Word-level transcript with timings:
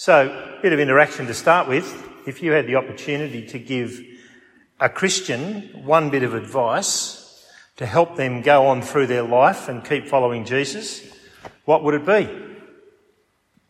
So, 0.00 0.28
a 0.28 0.62
bit 0.62 0.72
of 0.72 0.78
interaction 0.78 1.26
to 1.26 1.34
start 1.34 1.66
with. 1.66 2.06
If 2.24 2.40
you 2.40 2.52
had 2.52 2.68
the 2.68 2.76
opportunity 2.76 3.44
to 3.48 3.58
give 3.58 4.00
a 4.78 4.88
Christian 4.88 5.84
one 5.84 6.08
bit 6.08 6.22
of 6.22 6.34
advice 6.34 7.44
to 7.78 7.84
help 7.84 8.14
them 8.14 8.42
go 8.42 8.68
on 8.68 8.80
through 8.80 9.08
their 9.08 9.24
life 9.24 9.68
and 9.68 9.84
keep 9.84 10.06
following 10.06 10.44
Jesus, 10.44 11.04
what 11.64 11.82
would 11.82 11.94
it 11.94 12.06
be? 12.06 12.28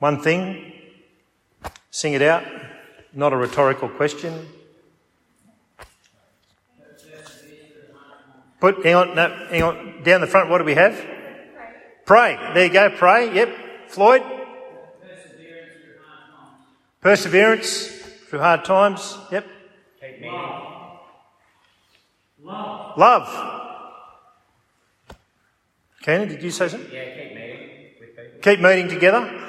One 0.01 0.21
thing? 0.21 0.75
Sing 1.91 2.13
it 2.13 2.21
out. 2.21 2.45
Not 3.15 3.33
a 3.33 3.37
rhetorical 3.39 3.89
question. 3.89 4.49
Put, 8.61 8.85
hang 8.85 8.95
on, 8.97 9.15
no, 9.15 9.47
hang 9.49 9.63
on. 9.63 10.03
Down 10.03 10.21
the 10.21 10.27
front, 10.27 10.51
what 10.51 10.59
do 10.59 10.65
we 10.65 10.75
have? 10.75 10.95
Pray. 12.05 12.37
There 12.53 12.67
you 12.67 12.73
go, 12.73 12.91
pray. 12.91 13.35
Yep. 13.35 13.89
Floyd? 13.89 14.38
Perseverance 17.01 17.87
through 18.29 18.41
hard 18.41 18.65
times. 18.65 19.17
Yep. 19.31 19.47
Keep 20.01 20.21
meeting. 20.21 20.33
Love. 22.43 22.99
Love. 22.99 23.59
Keenan, 26.03 26.29
did 26.29 26.43
you 26.43 26.51
say 26.51 26.69
something? 26.69 26.91
Yeah, 26.93 27.15
keep 27.15 27.35
meeting 27.35 27.69
with 28.01 28.17
people. 28.17 28.41
Keep 28.41 28.61
meeting 28.61 28.89
together. 28.89 29.49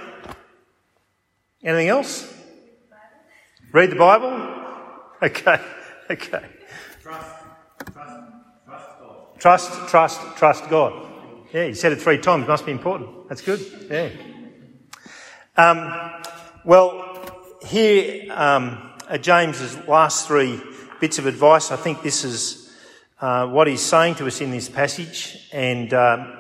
Anything 1.64 1.90
else? 1.90 2.34
Read 3.72 3.92
the 3.92 3.96
Bible? 3.96 4.56
Okay, 5.22 5.60
okay. 6.12 6.46
Trust. 7.02 7.36
Trust. 7.94 8.20
Trust 8.66 8.90
God. 9.00 9.40
Trust, 9.40 9.90
trust, 9.90 10.38
trust 10.38 10.70
God. 10.70 11.12
Yeah, 11.54 11.66
you 11.66 11.74
said 11.74 11.92
it 11.92 12.02
three 12.02 12.18
times. 12.18 12.48
Must 12.48 12.66
be 12.66 12.72
important. 12.72 13.28
That's 13.28 13.42
good. 13.42 13.60
Yeah. 13.90 14.10
Um, 15.58 16.22
well, 16.64 17.09
here 17.66 18.32
um, 18.34 18.92
James's 19.22 19.76
last 19.88 20.28
three 20.28 20.62
bits 21.00 21.20
of 21.20 21.26
advice. 21.26 21.72
I 21.72 21.76
think 21.76 22.02
this 22.02 22.24
is 22.24 22.74
uh, 23.20 23.48
what 23.48 23.68
he's 23.68 23.82
saying 23.82 24.16
to 24.16 24.28
us 24.28 24.42
in 24.42 24.52
this 24.52 24.70
passage, 24.70 25.50
and 25.52 25.94
um, 25.94 26.34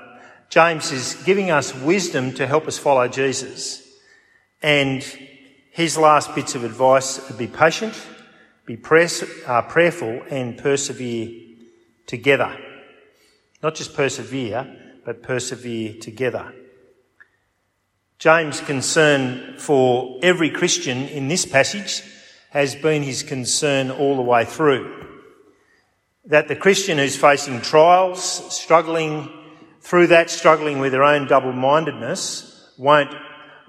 James 0.49 0.91
is 0.91 1.15
giving 1.25 1.51
us 1.51 1.75
wisdom 1.75 2.33
to 2.33 2.47
help 2.47 2.67
us 2.67 2.77
follow 2.77 3.07
Jesus. 3.07 3.85
And 4.61 5.03
his 5.71 5.97
last 5.97 6.33
bits 6.35 6.55
of 6.55 6.63
advice 6.63 7.19
be 7.33 7.47
patient, 7.47 7.93
be 8.65 8.77
press, 8.77 9.23
uh, 9.45 9.61
prayerful, 9.63 10.23
and 10.29 10.57
persevere 10.57 11.31
together. 12.05 12.57
Not 13.61 13.75
just 13.75 13.93
persevere, 13.93 15.01
but 15.05 15.21
persevere 15.21 15.95
together. 15.99 16.53
James' 18.19 18.59
concern 18.59 19.57
for 19.57 20.19
every 20.21 20.49
Christian 20.49 21.07
in 21.07 21.29
this 21.29 21.45
passage 21.45 22.03
has 22.49 22.75
been 22.75 23.01
his 23.01 23.23
concern 23.23 23.89
all 23.89 24.17
the 24.17 24.21
way 24.21 24.43
through. 24.43 25.07
That 26.25 26.49
the 26.49 26.55
Christian 26.57 26.97
who's 26.97 27.15
facing 27.15 27.61
trials, 27.61 28.21
struggling 28.53 29.31
through 29.79 30.07
that, 30.07 30.29
struggling 30.29 30.79
with 30.79 30.91
their 30.91 31.03
own 31.03 31.27
double 31.27 31.53
mindedness, 31.53 32.73
won't 32.77 33.15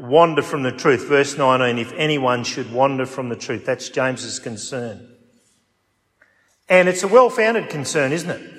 wander 0.01 0.43
from 0.43 0.65
the 0.65 0.73
truth. 0.73 1.07
Verse 1.07 1.39
19, 1.39 1.79
if 1.79 1.93
anyone 1.93 2.43
should 2.43 2.73
wander 2.73 3.07
from 3.07 3.29
the 3.29 3.37
truth, 3.37 3.65
that's 3.65 3.89
James's 3.89 4.41
concern. 4.41 5.15
And 6.69 6.89
it's 6.89 7.05
a 7.05 7.09
well-founded 7.09 7.69
concern, 7.69 8.11
isn't 8.11 8.31
it? 8.31 8.55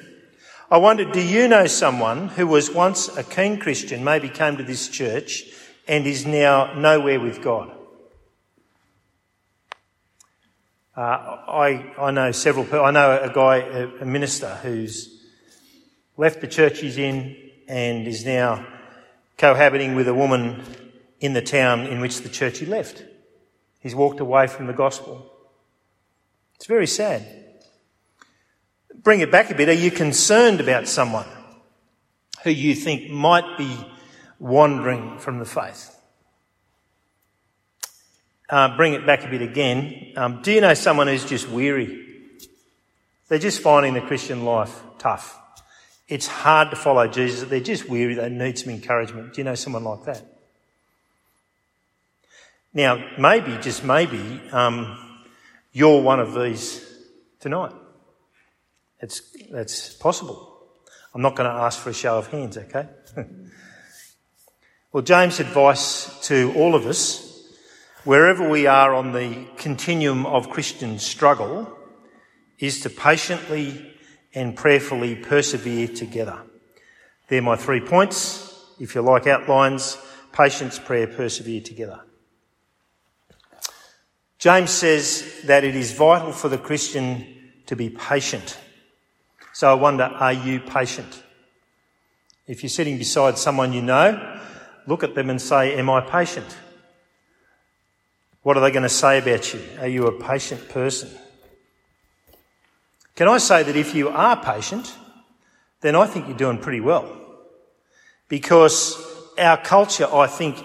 I 0.70 0.78
wonder, 0.78 1.04
do 1.04 1.22
you 1.22 1.50
know 1.50 1.68
someone 1.68 2.30
who 2.30 2.48
was 2.48 2.72
once 2.72 3.10
a 3.18 3.26
keen 3.26 3.60
Christian, 3.60 4.06
maybe 4.06 4.30
came 4.30 4.56
to 4.56 4.64
this 4.64 4.88
church, 4.88 5.44
and 5.88 6.06
is 6.06 6.26
now 6.26 6.74
nowhere 6.74 7.20
with 7.20 7.42
God? 7.42 7.72
Uh, 10.96 11.00
I, 11.02 11.94
I 11.98 12.12
know 12.12 12.32
several 12.32 12.66
people. 12.66 12.84
I 12.84 12.92
know 12.92 13.20
a 13.22 13.34
guy, 13.34 13.58
a, 13.58 13.88
a 14.02 14.06
minister, 14.06 14.60
who's 14.62 15.24
left 16.18 16.42
the 16.42 16.48
church 16.48 16.80
he's 16.80 16.98
in 16.98 17.36
and 17.68 18.08
is 18.08 18.26
now 18.26 18.66
cohabiting 19.38 19.96
with 19.96 20.08
a 20.08 20.14
woman 20.14 20.64
in 21.20 21.34
the 21.34 21.42
town 21.42 21.88
in 21.88 22.02
which 22.02 22.22
the 22.22 22.30
church 22.30 22.60
he 22.60 22.66
left. 22.66 23.04
He's 23.80 23.96
walked 23.96 24.20
away 24.20 24.48
from 24.48 24.68
the 24.68 24.74
gospel. 24.74 25.32
It's 26.56 26.68
very 26.68 26.88
sad. 26.88 27.26
Bring 28.94 29.22
it 29.22 29.32
back 29.32 29.50
a 29.50 29.56
bit. 29.56 29.70
Are 29.70 29.74
you 29.74 29.90
concerned 29.90 30.60
about 30.60 30.88
someone 30.88 31.26
who 32.44 32.52
you 32.52 32.76
think 32.76 33.10
might 33.10 33.58
be 33.58 33.91
wandering 34.42 35.20
from 35.20 35.38
the 35.40 35.46
faith? 35.46 35.96
Uh, 38.50 38.76
bring 38.76 38.94
it 38.94 39.06
back 39.06 39.24
a 39.24 39.30
bit 39.30 39.42
again. 39.42 40.14
Um, 40.18 40.42
do 40.42 40.52
you 40.52 40.60
know 40.60 40.74
someone 40.74 41.08
who's 41.08 41.24
just 41.24 41.48
weary? 41.48 42.06
They're 43.30 43.40
just 43.40 43.62
finding 43.62 43.94
the 43.94 44.02
Christian 44.02 44.44
life 44.44 44.82
tough. 44.98 45.40
It's 46.10 46.28
hard 46.28 46.72
to 46.72 46.76
follow 46.76 47.08
Jesus. 47.08 47.48
They're 47.48 47.62
just 47.62 47.88
weary. 47.88 48.16
They 48.16 48.30
need 48.30 48.58
some 48.60 48.74
encouragement. 48.74 49.34
Do 49.34 49.40
you 49.40 49.46
know 49.46 49.56
someone 49.56 49.86
like 49.86 50.04
that? 50.04 50.26
Now, 52.74 53.06
maybe, 53.18 53.58
just 53.62 53.86
maybe, 53.86 54.42
um, 54.52 54.98
you're 55.72 56.02
one 56.02 56.20
of 56.20 56.34
these 56.34 56.86
tonight. 57.40 57.74
It's, 59.00 59.22
that's 59.50 59.94
possible. 59.94 60.68
I'm 61.14 61.22
not 61.22 61.36
going 61.36 61.50
to 61.50 61.56
ask 61.56 61.80
for 61.80 61.92
a 61.92 61.94
show 61.94 62.18
of 62.18 62.28
hands, 62.28 62.58
okay? 62.58 62.90
well, 64.94 65.04
James' 65.04 65.40
advice 65.40 66.20
to 66.28 66.54
all 66.54 66.76
of 66.76 66.86
us, 66.86 67.48
wherever 68.04 68.50
we 68.50 68.68
are 68.68 68.94
on 68.94 69.14
the 69.14 69.48
continuum 69.56 70.26
of 70.26 70.50
Christian 70.50 71.00
struggle, 71.00 71.78
is 72.60 72.82
to 72.82 72.90
patiently 72.90 73.96
and 74.34 74.54
prayerfully 74.54 75.16
persevere 75.16 75.88
together. 75.88 76.42
They're 77.30 77.42
my 77.42 77.56
three 77.56 77.80
points. 77.80 78.54
If 78.82 78.94
you 78.94 79.02
like 79.02 79.28
outlines, 79.28 79.98
patience, 80.34 80.78
prayer, 80.78 81.08
persevere 81.08 81.62
together. 81.62 82.02
James 84.40 84.72
says 84.72 85.42
that 85.46 85.64
it 85.64 85.76
is 85.76 85.94
vital 85.94 86.34
for 86.34 86.50
the 86.50 86.58
Christian 86.58 87.54
to 87.68 87.78
be 87.78 87.90
patient. 87.90 88.58
So 89.54 89.70
I 89.70 89.76
wonder, 89.76 90.04
are 90.04 90.34
you 90.34 90.60
patient? 90.60 91.24
If 92.46 92.62
you're 92.64 92.70
sitting 92.70 92.98
beside 92.98 93.38
someone 93.38 93.72
you 93.72 93.82
know, 93.82 94.40
look 94.88 95.04
at 95.04 95.16
them 95.16 95.30
and 95.30 95.42
say, 95.42 95.78
Am 95.78 95.90
I 95.90 96.02
patient? 96.02 96.58
What 98.44 98.58
are 98.58 98.62
they 98.62 98.72
going 98.72 98.84
to 98.84 98.90
say 98.90 99.20
about 99.20 99.54
you? 99.54 99.62
Are 99.80 99.88
you 99.88 100.08
a 100.08 100.20
patient 100.20 100.70
person? 100.70 101.10
Can 103.16 103.28
I 103.28 103.38
say 103.38 103.62
that 103.62 103.76
if 103.76 103.94
you 103.94 104.10
are 104.10 104.42
patient, 104.42 104.96
then 105.82 105.96
I 105.96 106.08
think 106.08 106.28
you're 106.28 106.38
doing 106.38 106.58
pretty 106.58 106.80
well. 106.80 107.18
Because 108.30 108.98
our 109.38 109.58
culture, 109.58 110.08
I 110.12 110.28
think, 110.28 110.64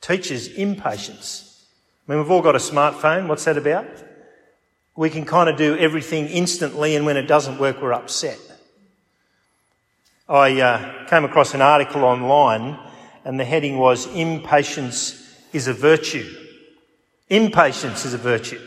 teaches 0.00 0.48
impatience. 0.48 1.66
I 2.06 2.12
mean, 2.12 2.22
we've 2.22 2.30
all 2.30 2.40
got 2.40 2.54
a 2.54 2.58
smartphone. 2.60 3.26
What's 3.26 3.44
that 3.44 3.58
about? 3.58 3.86
We 4.96 5.10
can 5.10 5.24
kind 5.24 5.48
of 5.48 5.56
do 5.56 5.76
everything 5.76 6.26
instantly, 6.26 6.96
and 6.96 7.04
when 7.04 7.16
it 7.16 7.26
doesn't 7.26 7.58
work, 7.58 7.82
we're 7.82 7.92
upset. 7.92 8.38
I 10.28 10.60
uh, 10.60 11.06
came 11.06 11.24
across 11.24 11.54
an 11.54 11.62
article 11.62 12.04
online, 12.04 12.78
and 13.28 13.38
the 13.38 13.44
heading 13.44 13.76
was 13.76 14.06
Impatience 14.14 15.36
is 15.52 15.68
a 15.68 15.74
Virtue. 15.74 16.34
Impatience 17.28 18.06
is 18.06 18.14
a 18.14 18.18
virtue. 18.18 18.58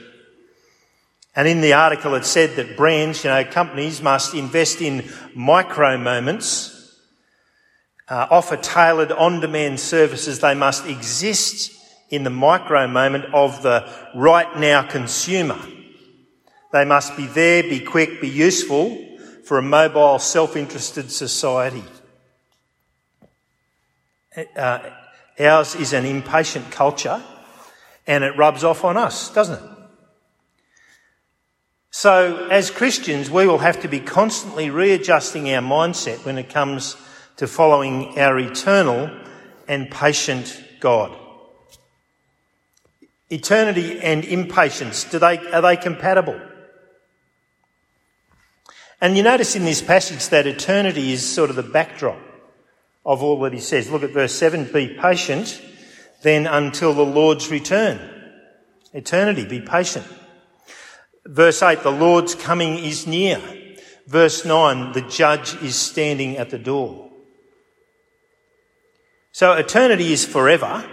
And 1.36 1.48
in 1.48 1.62
the 1.62 1.74
article, 1.74 2.14
it 2.14 2.26
said 2.26 2.56
that 2.58 2.78
brands, 2.78 3.24
you 3.24 3.32
know, 3.32 3.44
companies 3.44 4.04
must 4.04 4.36
invest 4.36 4.80
in 4.80 5.10
micro 5.34 5.98
moments, 5.98 6.96
uh, 8.08 8.28
offer 8.30 8.56
tailored 8.56 9.12
on 9.12 9.40
demand 9.40 9.80
services. 9.80 10.42
They 10.42 10.54
must 10.54 10.86
exist 10.86 11.72
in 12.12 12.24
the 12.24 12.30
micro 12.30 12.88
moment 12.88 13.34
of 13.34 13.64
the 13.64 13.92
right 14.14 14.60
now 14.60 14.84
consumer. 14.84 15.58
They 16.72 16.86
must 16.86 17.18
be 17.18 17.26
there, 17.26 17.64
be 17.64 17.80
quick, 17.80 18.22
be 18.22 18.30
useful 18.30 19.18
for 19.44 19.58
a 19.58 19.64
mobile, 19.64 20.20
self-interested 20.20 21.12
society. 21.12 21.84
Uh, 24.36 24.80
ours 25.40 25.76
is 25.76 25.92
an 25.92 26.06
impatient 26.06 26.72
culture 26.72 27.22
and 28.08 28.24
it 28.24 28.38
rubs 28.38 28.64
off 28.64 28.86
on 28.86 28.96
us, 28.96 29.30
doesn't 29.34 29.62
it? 29.62 29.70
So 31.92 32.48
as 32.50 32.72
Christians, 32.72 33.30
we 33.30 33.46
will 33.46 33.58
have 33.58 33.82
to 33.82 33.90
be 33.90 34.00
constantly 34.00 34.70
readjusting 34.70 35.54
our 35.54 35.62
mindset 35.62 36.26
when 36.26 36.38
it 36.38 36.50
comes 36.50 36.96
to 37.36 37.48
following 37.48 38.18
our 38.18 38.40
eternal 38.40 39.12
and 39.68 39.92
patient 39.92 40.64
God. 40.80 41.18
Eternity 43.30 44.00
and 44.00 44.24
impatience, 44.24 45.04
do 45.04 45.20
they, 45.20 45.38
are 45.52 45.62
they 45.62 45.76
compatible? 45.76 46.40
And 49.02 49.18
you 49.18 49.24
notice 49.24 49.56
in 49.56 49.66
this 49.66 49.82
passage 49.82 50.30
that 50.30 50.48
eternity 50.48 51.12
is 51.12 51.28
sort 51.28 51.50
of 51.50 51.58
the 51.58 51.64
backdrop 51.64 52.20
of 53.06 53.24
all 53.24 53.40
that 53.42 53.54
he 53.54 53.60
says. 53.60 53.90
Look 53.90 54.04
at 54.04 54.12
verse 54.12 54.34
7 54.34 54.72
Be 54.72 54.98
patient, 55.00 55.62
then 56.22 56.48
until 56.48 56.94
the 56.94 57.06
Lord's 57.06 57.50
return. 57.50 58.00
Eternity, 58.94 59.46
be 59.46 59.62
patient. 59.62 60.06
Verse 61.26 61.62
8, 61.62 61.84
the 61.84 61.92
Lord's 61.92 62.36
coming 62.36 62.78
is 62.78 63.08
near. 63.08 63.42
Verse 64.08 64.44
9, 64.44 64.92
the 64.92 65.02
judge 65.02 65.56
is 65.62 65.76
standing 65.76 66.38
at 66.38 66.50
the 66.50 66.60
door. 66.60 67.10
So 69.32 69.54
eternity 69.54 70.12
is 70.12 70.26
forever, 70.26 70.86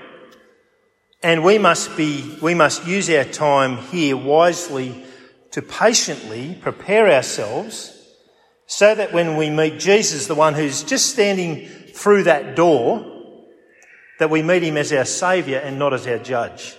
and 1.23 1.43
we 1.43 1.59
must 1.59 1.97
be, 1.97 2.39
we 2.41 2.55
must 2.55 2.87
use 2.87 3.11
our 3.11 3.25
time 3.25 3.79
here 3.89 4.17
wisely 4.17 5.05
to 5.51 5.63
patiently 5.63 6.57
prepare 6.61 7.11
ourselves 7.11 7.95
so 8.67 8.95
that 8.95 9.13
when 9.13 9.37
we 9.37 9.51
meet 9.51 9.81
Jesus, 9.81 10.29
the 10.29 10.35
one 10.37 10.55
who's 10.55 10.85
just 10.85 11.11
standing 11.11 11.69
through 11.99 12.23
that 12.25 12.55
door, 12.55 13.05
that 14.21 14.31
we 14.31 14.43
meet 14.43 14.63
him 14.63 14.77
as 14.77 14.93
our 14.93 15.05
Saviour 15.05 15.61
and 15.61 15.79
not 15.79 15.93
as 15.93 16.07
our 16.07 16.19
judge. 16.19 16.77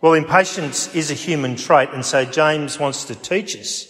Well, 0.00 0.14
impatience 0.14 0.94
is 0.94 1.10
a 1.10 1.14
human 1.14 1.56
trait, 1.56 1.90
and 1.92 2.04
so 2.04 2.24
James 2.24 2.78
wants 2.78 3.04
to 3.04 3.14
teach 3.14 3.56
us 3.56 3.86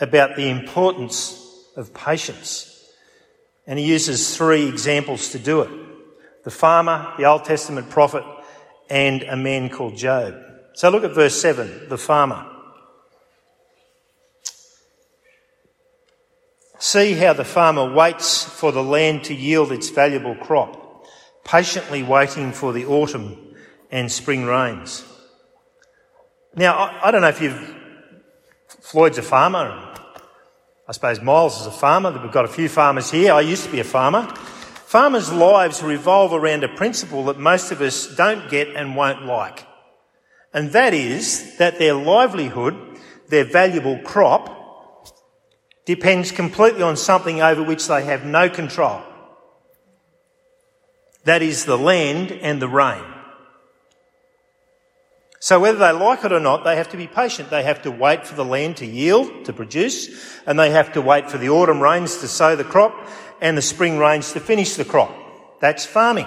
about 0.00 0.36
the 0.36 0.48
importance 0.48 1.40
of 1.76 1.92
patience. 1.92 2.72
And 3.66 3.78
he 3.78 3.84
uses 3.84 4.36
three 4.36 4.66
examples 4.68 5.30
to 5.30 5.38
do 5.38 5.60
it 5.60 5.70
the 6.44 6.50
farmer, 6.50 7.12
the 7.18 7.24
Old 7.24 7.44
Testament 7.44 7.90
prophet, 7.90 8.24
and 8.88 9.22
a 9.24 9.36
man 9.36 9.68
called 9.68 9.96
Job. 9.96 10.34
So 10.74 10.90
look 10.90 11.04
at 11.04 11.12
verse 11.12 11.40
7, 11.40 11.88
the 11.88 11.98
farmer. 11.98 12.55
See 16.78 17.14
how 17.14 17.32
the 17.32 17.44
farmer 17.44 17.92
waits 17.92 18.44
for 18.44 18.70
the 18.70 18.82
land 18.82 19.24
to 19.24 19.34
yield 19.34 19.72
its 19.72 19.88
valuable 19.88 20.34
crop, 20.34 21.06
patiently 21.44 22.02
waiting 22.02 22.52
for 22.52 22.72
the 22.72 22.84
autumn 22.84 23.54
and 23.90 24.12
spring 24.12 24.44
rains. 24.44 25.04
Now, 26.54 26.98
I, 27.02 27.10
don't 27.10 27.22
know 27.22 27.28
if 27.28 27.40
you've, 27.40 27.74
Floyd's 28.80 29.18
a 29.18 29.22
farmer. 29.22 29.94
I 30.88 30.92
suppose 30.92 31.20
Miles 31.20 31.60
is 31.60 31.66
a 31.66 31.70
farmer. 31.70 32.10
We've 32.22 32.32
got 32.32 32.44
a 32.44 32.48
few 32.48 32.68
farmers 32.68 33.10
here. 33.10 33.32
I 33.32 33.40
used 33.40 33.64
to 33.64 33.72
be 33.72 33.80
a 33.80 33.84
farmer. 33.84 34.26
Farmers' 34.86 35.32
lives 35.32 35.82
revolve 35.82 36.32
around 36.32 36.62
a 36.62 36.68
principle 36.68 37.24
that 37.24 37.38
most 37.38 37.72
of 37.72 37.80
us 37.80 38.14
don't 38.16 38.48
get 38.50 38.68
and 38.68 38.96
won't 38.96 39.24
like. 39.26 39.66
And 40.54 40.72
that 40.72 40.94
is 40.94 41.58
that 41.58 41.78
their 41.78 41.94
livelihood, 41.94 42.76
their 43.28 43.44
valuable 43.44 43.98
crop, 43.98 44.65
depends 45.86 46.32
completely 46.32 46.82
on 46.82 46.96
something 46.96 47.40
over 47.40 47.62
which 47.62 47.86
they 47.86 48.04
have 48.04 48.26
no 48.26 48.50
control. 48.50 49.00
That 51.24 51.42
is 51.42 51.64
the 51.64 51.78
land 51.78 52.32
and 52.32 52.60
the 52.60 52.68
rain. 52.68 53.02
So 55.38 55.60
whether 55.60 55.78
they 55.78 55.92
like 55.92 56.24
it 56.24 56.32
or 56.32 56.40
not, 56.40 56.64
they 56.64 56.76
have 56.76 56.90
to 56.90 56.96
be 56.96 57.06
patient. 57.06 57.50
They 57.50 57.62
have 57.62 57.82
to 57.82 57.90
wait 57.90 58.26
for 58.26 58.34
the 58.34 58.44
land 58.44 58.78
to 58.78 58.86
yield, 58.86 59.44
to 59.44 59.52
produce, 59.52 60.08
and 60.44 60.58
they 60.58 60.70
have 60.70 60.92
to 60.94 61.00
wait 61.00 61.30
for 61.30 61.38
the 61.38 61.50
autumn 61.50 61.80
rains 61.80 62.18
to 62.18 62.28
sow 62.28 62.56
the 62.56 62.64
crop 62.64 62.94
and 63.40 63.56
the 63.56 63.62
spring 63.62 63.98
rains 63.98 64.32
to 64.32 64.40
finish 64.40 64.74
the 64.74 64.84
crop. 64.84 65.14
That's 65.60 65.86
farming. 65.86 66.26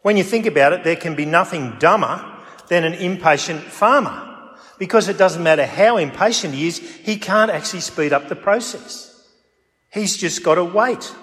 When 0.00 0.16
you 0.16 0.24
think 0.24 0.46
about 0.46 0.72
it, 0.72 0.84
there 0.84 0.96
can 0.96 1.14
be 1.14 1.26
nothing 1.26 1.76
dumber 1.78 2.24
than 2.68 2.84
an 2.84 2.94
impatient 2.94 3.62
farmer 3.62 4.33
because 4.78 5.08
it 5.08 5.18
doesn't 5.18 5.42
matter 5.42 5.66
how 5.66 5.96
impatient 5.96 6.54
he 6.54 6.66
is, 6.66 6.78
he 6.78 7.16
can't 7.16 7.50
actually 7.50 7.80
speed 7.80 8.12
up 8.12 8.28
the 8.28 8.36
process. 8.36 9.10
He's 9.92 10.16
just 10.16 10.42
got 10.42 10.56
to 10.56 10.64
wait 10.64 11.14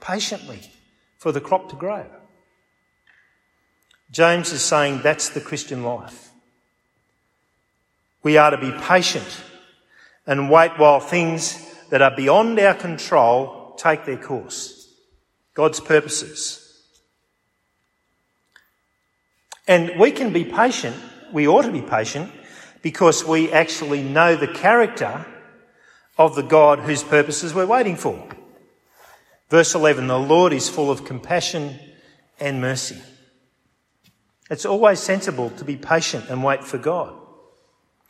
patiently 0.00 0.60
for 1.16 1.32
the 1.32 1.40
crop 1.40 1.70
to 1.70 1.76
grow. 1.76 2.06
James 4.10 4.52
is 4.52 4.62
saying 4.62 5.00
that's 5.02 5.30
the 5.30 5.40
Christian 5.40 5.82
life. 5.82 6.30
We 8.22 8.36
are 8.36 8.50
to 8.50 8.58
be 8.58 8.72
patient 8.72 9.42
and 10.26 10.50
wait 10.50 10.72
while 10.78 11.00
things 11.00 11.64
that 11.90 12.02
are 12.02 12.14
beyond 12.14 12.58
our 12.58 12.74
control 12.74 13.74
take 13.78 14.04
their 14.04 14.16
course. 14.16 14.92
God's 15.54 15.80
purposes. 15.80 16.64
And 19.66 19.98
we 19.98 20.10
can 20.10 20.32
be 20.32 20.44
patient, 20.44 20.96
we 21.32 21.46
ought 21.46 21.62
to 21.62 21.72
be 21.72 21.82
patient 21.82 22.32
because 22.82 23.24
we 23.24 23.52
actually 23.52 24.02
know 24.02 24.36
the 24.36 24.48
character 24.48 25.26
of 26.16 26.34
the 26.34 26.42
God 26.42 26.80
whose 26.80 27.02
purposes 27.02 27.54
we're 27.54 27.66
waiting 27.66 27.96
for. 27.96 28.28
Verse 29.48 29.74
11 29.74 30.06
The 30.06 30.18
Lord 30.18 30.52
is 30.52 30.68
full 30.68 30.90
of 30.90 31.04
compassion 31.04 31.78
and 32.40 32.60
mercy. 32.60 33.00
It's 34.50 34.64
always 34.64 35.00
sensible 35.00 35.50
to 35.50 35.64
be 35.64 35.76
patient 35.76 36.26
and 36.28 36.42
wait 36.42 36.64
for 36.64 36.78
God. 36.78 37.14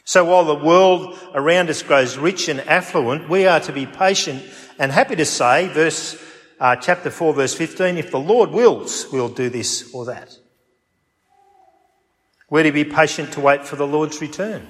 So 0.05 0.25
while 0.25 0.44
the 0.44 0.55
world 0.55 1.19
around 1.35 1.69
us 1.69 1.82
grows 1.82 2.17
rich 2.17 2.49
and 2.49 2.61
affluent, 2.61 3.29
we 3.29 3.47
are 3.47 3.61
to 3.61 3.73
be 3.73 3.85
patient 3.85 4.43
and 4.79 4.91
happy 4.91 5.17
to 5.17 5.25
say, 5.25 5.69
verse, 5.69 6.17
uh, 6.61 6.76
chapter 6.76 7.11
4, 7.11 7.35
verse 7.35 7.55
15, 7.55 7.99
if 7.99 8.11
the 8.11 8.19
Lord 8.19 8.50
wills, 8.50 9.06
we'll 9.12 9.29
do 9.29 9.50
this 9.50 9.93
or 9.93 10.06
that. 10.06 10.35
We're 12.50 12.64
to 12.64 12.72
be 12.72 12.84
patient 12.84 13.32
to 13.32 13.40
wait 13.40 13.66
for 13.66 13.76
the 13.76 13.86
Lord's 13.86 14.20
return. 14.20 14.66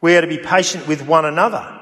We 0.00 0.16
are 0.16 0.20
to 0.20 0.26
be 0.26 0.38
patient 0.38 0.86
with 0.86 1.06
one 1.06 1.24
another. 1.24 1.74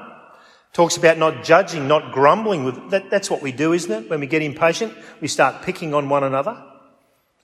Talks 0.73 0.97
about 0.97 1.17
not 1.17 1.43
judging, 1.43 1.87
not 1.87 2.11
grumbling. 2.11 2.63
With, 2.63 2.91
that, 2.91 3.09
that's 3.09 3.29
what 3.29 3.41
we 3.41 3.51
do, 3.51 3.73
isn't 3.73 3.91
it? 3.91 4.09
When 4.09 4.19
we 4.19 4.27
get 4.27 4.41
impatient, 4.41 4.93
we 5.21 5.27
start 5.27 5.63
picking 5.63 5.93
on 5.93 6.09
one 6.09 6.23
another. 6.23 6.63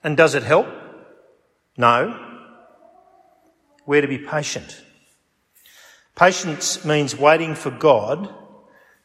And 0.02 0.16
does 0.16 0.34
it 0.34 0.42
help? 0.42 0.68
No. 1.76 2.20
We're 3.86 4.02
to 4.02 4.08
be 4.08 4.18
patient. 4.18 4.82
Patience 6.14 6.84
means 6.84 7.16
waiting 7.16 7.54
for 7.54 7.70
God 7.70 8.32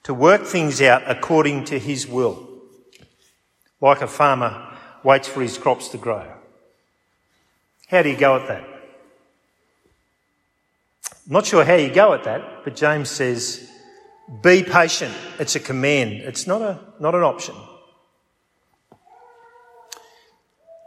to 0.03 0.13
work 0.13 0.43
things 0.43 0.81
out 0.81 1.03
according 1.07 1.65
to 1.65 1.79
His 1.79 2.07
will. 2.07 2.47
Like 3.81 4.01
a 4.01 4.07
farmer 4.07 4.69
waits 5.03 5.27
for 5.27 5.41
his 5.41 5.57
crops 5.57 5.89
to 5.89 5.97
grow. 5.97 6.38
How 7.89 8.03
do 8.03 8.09
you 8.09 8.17
go 8.17 8.35
at 8.35 8.47
that? 8.47 8.63
Not 11.27 11.45
sure 11.45 11.63
how 11.63 11.75
you 11.75 11.91
go 11.91 12.13
at 12.13 12.23
that, 12.23 12.63
but 12.63 12.75
James 12.75 13.09
says, 13.09 13.69
be 14.43 14.63
patient. 14.63 15.13
It's 15.39 15.55
a 15.55 15.59
command. 15.59 16.13
It's 16.13 16.45
not 16.45 16.61
a, 16.61 16.79
not 16.99 17.15
an 17.15 17.23
option. 17.23 17.55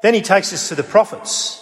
Then 0.02 0.14
he 0.14 0.20
takes 0.20 0.52
us 0.52 0.68
to 0.68 0.74
the 0.74 0.82
prophets. 0.82 1.58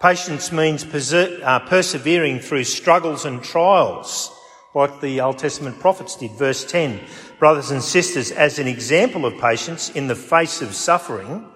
Patience 0.00 0.50
means 0.52 0.84
uh, 0.84 1.60
persevering 1.60 2.40
through 2.40 2.64
struggles 2.64 3.24
and 3.24 3.42
trials, 3.42 4.30
like 4.74 5.00
the 5.00 5.20
Old 5.20 5.38
Testament 5.38 5.78
prophets 5.80 6.16
did. 6.16 6.32
Verse 6.32 6.64
10 6.64 7.00
Brothers 7.38 7.70
and 7.70 7.82
sisters, 7.82 8.30
as 8.30 8.58
an 8.58 8.68
example 8.68 9.26
of 9.26 9.38
patience 9.38 9.90
in 9.90 10.08
the 10.08 10.16
face 10.16 10.60
of 10.60 10.74
suffering, 10.74 11.46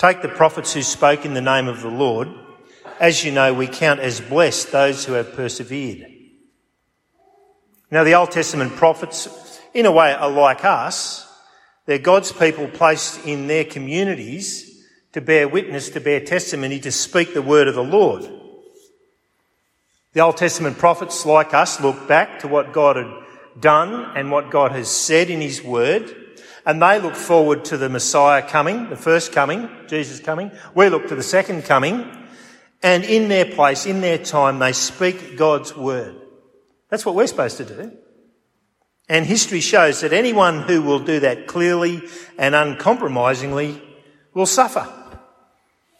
Take 0.00 0.22
the 0.22 0.30
prophets 0.30 0.72
who 0.72 0.80
spoke 0.80 1.26
in 1.26 1.34
the 1.34 1.42
name 1.42 1.68
of 1.68 1.82
the 1.82 1.90
Lord. 1.90 2.30
As 2.98 3.22
you 3.22 3.32
know, 3.32 3.52
we 3.52 3.66
count 3.66 4.00
as 4.00 4.18
blessed 4.18 4.72
those 4.72 5.04
who 5.04 5.12
have 5.12 5.34
persevered. 5.34 6.10
Now, 7.90 8.02
the 8.02 8.14
Old 8.14 8.30
Testament 8.30 8.76
prophets, 8.76 9.60
in 9.74 9.84
a 9.84 9.92
way, 9.92 10.14
are 10.14 10.30
like 10.30 10.64
us. 10.64 11.30
They're 11.84 11.98
God's 11.98 12.32
people 12.32 12.66
placed 12.66 13.26
in 13.26 13.46
their 13.46 13.66
communities 13.66 14.86
to 15.12 15.20
bear 15.20 15.46
witness, 15.46 15.90
to 15.90 16.00
bear 16.00 16.24
testimony, 16.24 16.80
to 16.80 16.90
speak 16.90 17.34
the 17.34 17.42
word 17.42 17.68
of 17.68 17.74
the 17.74 17.84
Lord. 17.84 18.22
The 20.14 20.20
Old 20.20 20.38
Testament 20.38 20.78
prophets, 20.78 21.26
like 21.26 21.52
us, 21.52 21.78
look 21.78 22.08
back 22.08 22.38
to 22.38 22.48
what 22.48 22.72
God 22.72 22.96
had 22.96 23.12
done 23.60 24.16
and 24.16 24.30
what 24.30 24.50
God 24.50 24.72
has 24.72 24.90
said 24.90 25.28
in 25.28 25.42
His 25.42 25.62
word 25.62 26.19
and 26.70 26.80
they 26.80 27.00
look 27.00 27.16
forward 27.16 27.64
to 27.64 27.76
the 27.76 27.88
Messiah 27.88 28.48
coming, 28.48 28.90
the 28.90 28.96
first 28.96 29.32
coming, 29.32 29.68
Jesus 29.88 30.20
coming. 30.20 30.52
We 30.72 30.88
look 30.88 31.08
to 31.08 31.16
the 31.16 31.22
second 31.24 31.64
coming. 31.64 32.08
And 32.80 33.02
in 33.02 33.28
their 33.28 33.44
place, 33.44 33.86
in 33.86 34.00
their 34.00 34.18
time, 34.18 34.60
they 34.60 34.72
speak 34.72 35.36
God's 35.36 35.76
word. 35.76 36.14
That's 36.88 37.04
what 37.04 37.16
we're 37.16 37.26
supposed 37.26 37.56
to 37.56 37.64
do. 37.64 37.98
And 39.08 39.26
history 39.26 39.58
shows 39.58 40.02
that 40.02 40.12
anyone 40.12 40.62
who 40.62 40.80
will 40.80 41.00
do 41.00 41.18
that 41.18 41.48
clearly 41.48 42.02
and 42.38 42.54
uncompromisingly 42.54 43.82
will 44.32 44.46
suffer. 44.46 44.86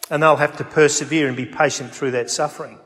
And 0.09 0.23
they'll 0.23 0.37
have 0.37 0.55
to 0.55 0.63
persevere 0.63 1.27
and 1.27 1.35
be 1.35 1.45
patient 1.45 1.93
through 1.93 2.11
that 2.11 2.29
suffering. 2.29 2.79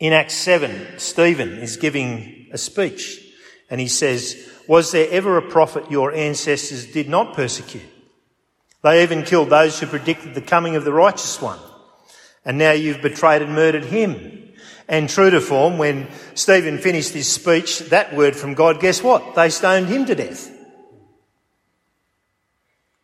In 0.00 0.14
Acts 0.14 0.32
7, 0.32 0.98
Stephen 0.98 1.58
is 1.58 1.76
giving 1.76 2.48
a 2.52 2.56
speech 2.56 3.25
and 3.70 3.80
he 3.80 3.88
says, 3.88 4.48
was 4.68 4.92
there 4.92 5.08
ever 5.10 5.36
a 5.36 5.48
prophet 5.48 5.90
your 5.90 6.12
ancestors 6.12 6.86
did 6.92 7.08
not 7.08 7.34
persecute? 7.34 7.82
They 8.82 9.02
even 9.02 9.24
killed 9.24 9.50
those 9.50 9.80
who 9.80 9.86
predicted 9.86 10.34
the 10.34 10.40
coming 10.40 10.76
of 10.76 10.84
the 10.84 10.92
righteous 10.92 11.40
one. 11.40 11.58
And 12.44 12.58
now 12.58 12.72
you've 12.72 13.02
betrayed 13.02 13.42
and 13.42 13.54
murdered 13.54 13.84
him. 13.84 14.52
And 14.88 15.08
true 15.08 15.30
to 15.30 15.40
form, 15.40 15.78
when 15.78 16.06
Stephen 16.34 16.78
finished 16.78 17.12
his 17.12 17.28
speech, 17.28 17.80
that 17.90 18.14
word 18.14 18.36
from 18.36 18.54
God, 18.54 18.80
guess 18.80 19.02
what? 19.02 19.34
They 19.34 19.50
stoned 19.50 19.88
him 19.88 20.06
to 20.06 20.14
death. 20.14 20.52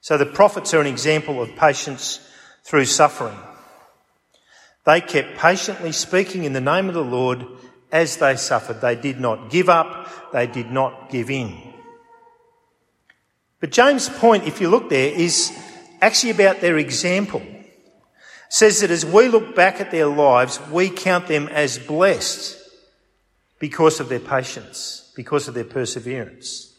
So 0.00 0.16
the 0.16 0.26
prophets 0.26 0.74
are 0.74 0.80
an 0.80 0.86
example 0.86 1.42
of 1.42 1.56
patience 1.56 2.20
through 2.62 2.84
suffering. 2.84 3.36
They 4.84 5.00
kept 5.00 5.38
patiently 5.38 5.92
speaking 5.92 6.44
in 6.44 6.52
the 6.52 6.60
name 6.60 6.88
of 6.88 6.94
the 6.94 7.04
Lord 7.04 7.46
as 7.92 8.16
they 8.16 8.36
suffered. 8.36 8.80
They 8.80 8.96
did 8.96 9.20
not 9.20 9.50
give 9.50 9.68
up. 9.68 10.32
They 10.32 10.46
did 10.46 10.72
not 10.72 11.10
give 11.10 11.30
in. 11.30 11.56
But 13.60 13.70
James' 13.70 14.08
point, 14.08 14.48
if 14.48 14.60
you 14.60 14.68
look 14.68 14.88
there, 14.88 15.12
is 15.12 15.52
actually 16.00 16.30
about 16.30 16.60
their 16.60 16.78
example. 16.78 17.40
It 17.40 17.68
says 18.48 18.80
that 18.80 18.90
as 18.90 19.06
we 19.06 19.28
look 19.28 19.54
back 19.54 19.80
at 19.80 19.90
their 19.92 20.06
lives, 20.06 20.58
we 20.70 20.90
count 20.90 21.28
them 21.28 21.48
as 21.48 21.78
blessed 21.78 22.58
because 23.60 24.00
of 24.00 24.08
their 24.08 24.18
patience, 24.18 25.12
because 25.14 25.46
of 25.46 25.54
their 25.54 25.64
perseverance. 25.64 26.71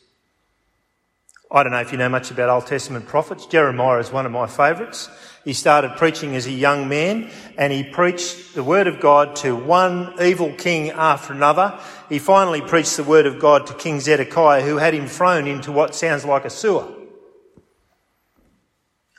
I 1.56 1.62
don't 1.62 1.72
know 1.72 1.82
if 1.82 1.92
you 1.92 2.00
know 2.00 2.10
much 2.10 2.32
about 2.32 2.50
Old 2.50 2.66
Testament 2.66 3.06
prophets. 3.06 3.46
Jeremiah 3.46 4.00
is 4.00 4.12
one 4.12 4.26
of 4.26 4.32
my 4.32 4.48
favourites. 4.48 5.08
He 5.46 5.54
started 5.54 5.98
preaching 5.98 6.36
as 6.36 6.48
a 6.48 6.52
young 6.52 6.90
man 6.90 7.30
and 7.60 7.72
he 7.72 7.84
preached 7.84 8.56
the 8.56 8.64
word 8.64 8.88
of 8.88 9.00
God 9.00 9.36
to 9.38 9.56
one 9.56 10.16
evil 10.20 10.52
king 10.54 10.90
after 10.90 11.32
another. 11.32 11.80
He 12.10 12.18
finally 12.18 12.62
preached 12.62 12.98
the 12.98 13.04
word 13.04 13.28
of 13.28 13.40
God 13.40 13.68
to 13.68 13.76
King 13.76 14.00
Zedekiah 14.00 14.64
who 14.64 14.78
had 14.78 14.96
him 14.96 15.06
thrown 15.06 15.46
into 15.46 15.72
what 15.72 15.94
sounds 15.94 16.26
like 16.26 16.44
a 16.44 16.50
sewer. 16.50 16.92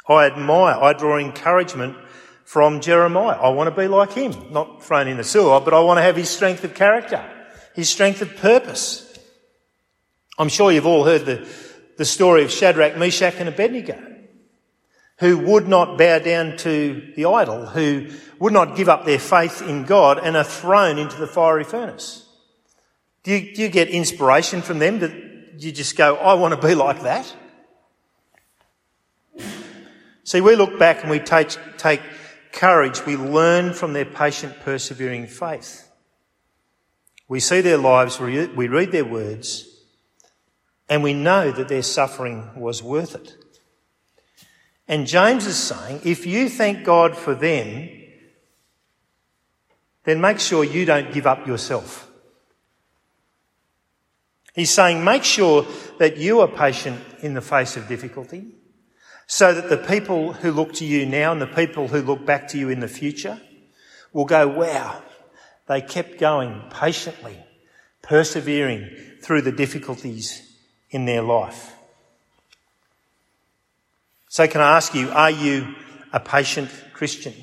I 0.09 0.27
admire, 0.27 0.75
I 0.75 0.93
draw 0.93 1.19
encouragement 1.19 1.97
from 2.45 2.81
Jeremiah. 2.81 3.39
I 3.39 3.51
want 3.51 3.73
to 3.73 3.81
be 3.81 3.87
like 3.87 4.13
him, 4.13 4.53
not 4.53 4.83
thrown 4.83 5.07
in 5.07 5.19
the 5.19 5.25
sewer, 5.25 5.61
but 5.61 5.73
I 5.73 5.79
want 5.79 5.99
to 5.99 6.03
have 6.03 6.17
his 6.17 6.31
strength 6.31 6.65
of 6.65 6.75
character, 6.75 7.25
his 7.75 7.89
strength 7.89 8.23
of 8.23 8.35
purpose. 8.37 9.17
I'm 10.37 10.49
sure 10.49 10.73
you've 10.73 10.85
all 10.85 11.05
heard 11.05 11.27
the 11.27 11.49
the 11.97 12.05
story 12.05 12.43
of 12.43 12.51
Shadrach, 12.51 12.97
Meshach 12.97 13.35
and 13.39 13.49
Abednego, 13.49 13.99
who 15.19 15.39
would 15.39 15.69
not 15.69 15.97
bow 15.97 16.19
down 16.19 16.57
to 16.59 17.13
the 17.15 17.27
idol, 17.27 17.67
who 17.67 18.09
would 18.39 18.53
not 18.53 18.77
give 18.77 18.89
up 18.89 19.05
their 19.05 19.19
faith 19.19 19.63
in 19.63 19.85
God 19.85 20.19
and 20.19 20.37
are 20.37 20.45
thrown 20.45 20.99
into 20.99 21.17
the 21.17 21.27
fiery 21.27 21.65
furnace. 21.65 22.27
Do 23.23 23.33
you, 23.33 23.55
do 23.55 23.63
you 23.63 23.69
get 23.69 23.89
inspiration 23.89 24.61
from 24.61 24.79
them? 24.81 24.99
Do 24.99 25.09
you 25.57 25.73
just 25.73 25.97
go, 25.97 26.17
I 26.17 26.35
want 26.35 26.61
to 26.61 26.67
be 26.67 26.75
like 26.75 27.03
that? 27.03 27.33
See, 30.25 30.41
we 30.41 30.57
look 30.57 30.79
back 30.79 31.03
and 31.03 31.11
we 31.11 31.21
take, 31.21 31.57
take 31.77 32.01
courage. 32.53 33.05
We 33.07 33.17
learn 33.17 33.73
from 33.73 33.93
their 33.93 34.05
patient, 34.05 34.61
persevering 34.61 35.27
faith. 35.27 35.89
We 37.29 37.41
see 37.41 37.61
their 37.61 37.79
lives, 37.79 38.21
we 38.21 38.69
read 38.69 38.93
their 38.93 39.05
words, 39.05 39.74
and 40.89 41.03
we 41.03 41.15
know 41.15 41.51
that 41.51 41.69
their 41.69 41.83
suffering 41.83 42.51
was 42.57 42.83
worth 42.83 43.15
it. 43.15 43.37
And 44.87 45.07
James 45.07 45.47
is 45.47 45.57
saying, 45.57 46.03
if 46.05 46.27
you 46.27 46.49
thank 46.49 46.85
God 46.85 47.17
for 47.17 47.35
them, 47.35 47.89
then 50.05 50.21
make 50.21 50.39
sure 50.39 50.63
you 50.63 50.85
don't 50.85 51.13
give 51.13 51.27
up 51.27 51.47
yourself. 51.47 52.11
He's 54.55 54.71
saying, 54.71 55.03
make 55.03 55.25
sure 55.25 55.67
that 55.99 56.19
you 56.19 56.41
are 56.41 56.49
patient 56.49 57.01
in 57.23 57.35
the 57.35 57.41
face 57.41 57.77
of 57.77 57.89
difficulty 57.89 58.55
so 59.27 59.55
that 59.55 59.71
the 59.71 59.79
people 59.79 60.35
who 60.35 60.53
look 60.53 60.75
to 60.75 60.85
you 60.85 61.07
now 61.07 61.33
and 61.33 61.41
the 61.41 61.47
people 61.47 61.89
who 61.89 62.03
look 62.03 62.27
back 62.27 62.47
to 62.49 62.59
you 62.59 62.69
in 62.69 62.81
the 62.81 62.89
future 62.89 63.41
will 64.13 64.27
go, 64.27 64.47
wow, 64.47 65.03
they 65.67 65.81
kept 65.81 66.19
going 66.19 66.63
patiently, 66.71 67.43
persevering 68.03 68.91
through 69.23 69.41
the 69.41 69.51
difficulties 69.51 70.54
in 70.95 71.07
their 71.07 71.23
life. 71.23 71.75
So, 74.29 74.47
can 74.47 74.61
I 74.61 74.77
ask 74.77 74.95
you, 74.95 75.11
are 75.11 75.31
you 75.31 75.75
a 76.13 76.21
patient 76.21 76.71
Christian? 76.93 77.35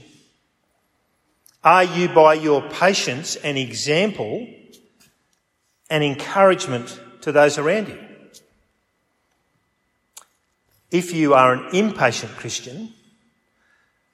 Are 1.61 1.83
you, 1.83 2.07
by 2.07 2.35
your 2.35 2.61
patience, 2.61 3.35
an 3.35 3.57
example 3.57 4.47
and 5.89 6.01
encouragement 6.01 6.97
to 7.21 7.33
those 7.33 7.57
around 7.57 7.89
you? 7.89 7.99
If 10.89 11.13
you 11.13 11.33
are 11.33 11.53
an 11.53 11.75
impatient 11.75 12.31
Christian, 12.37 12.93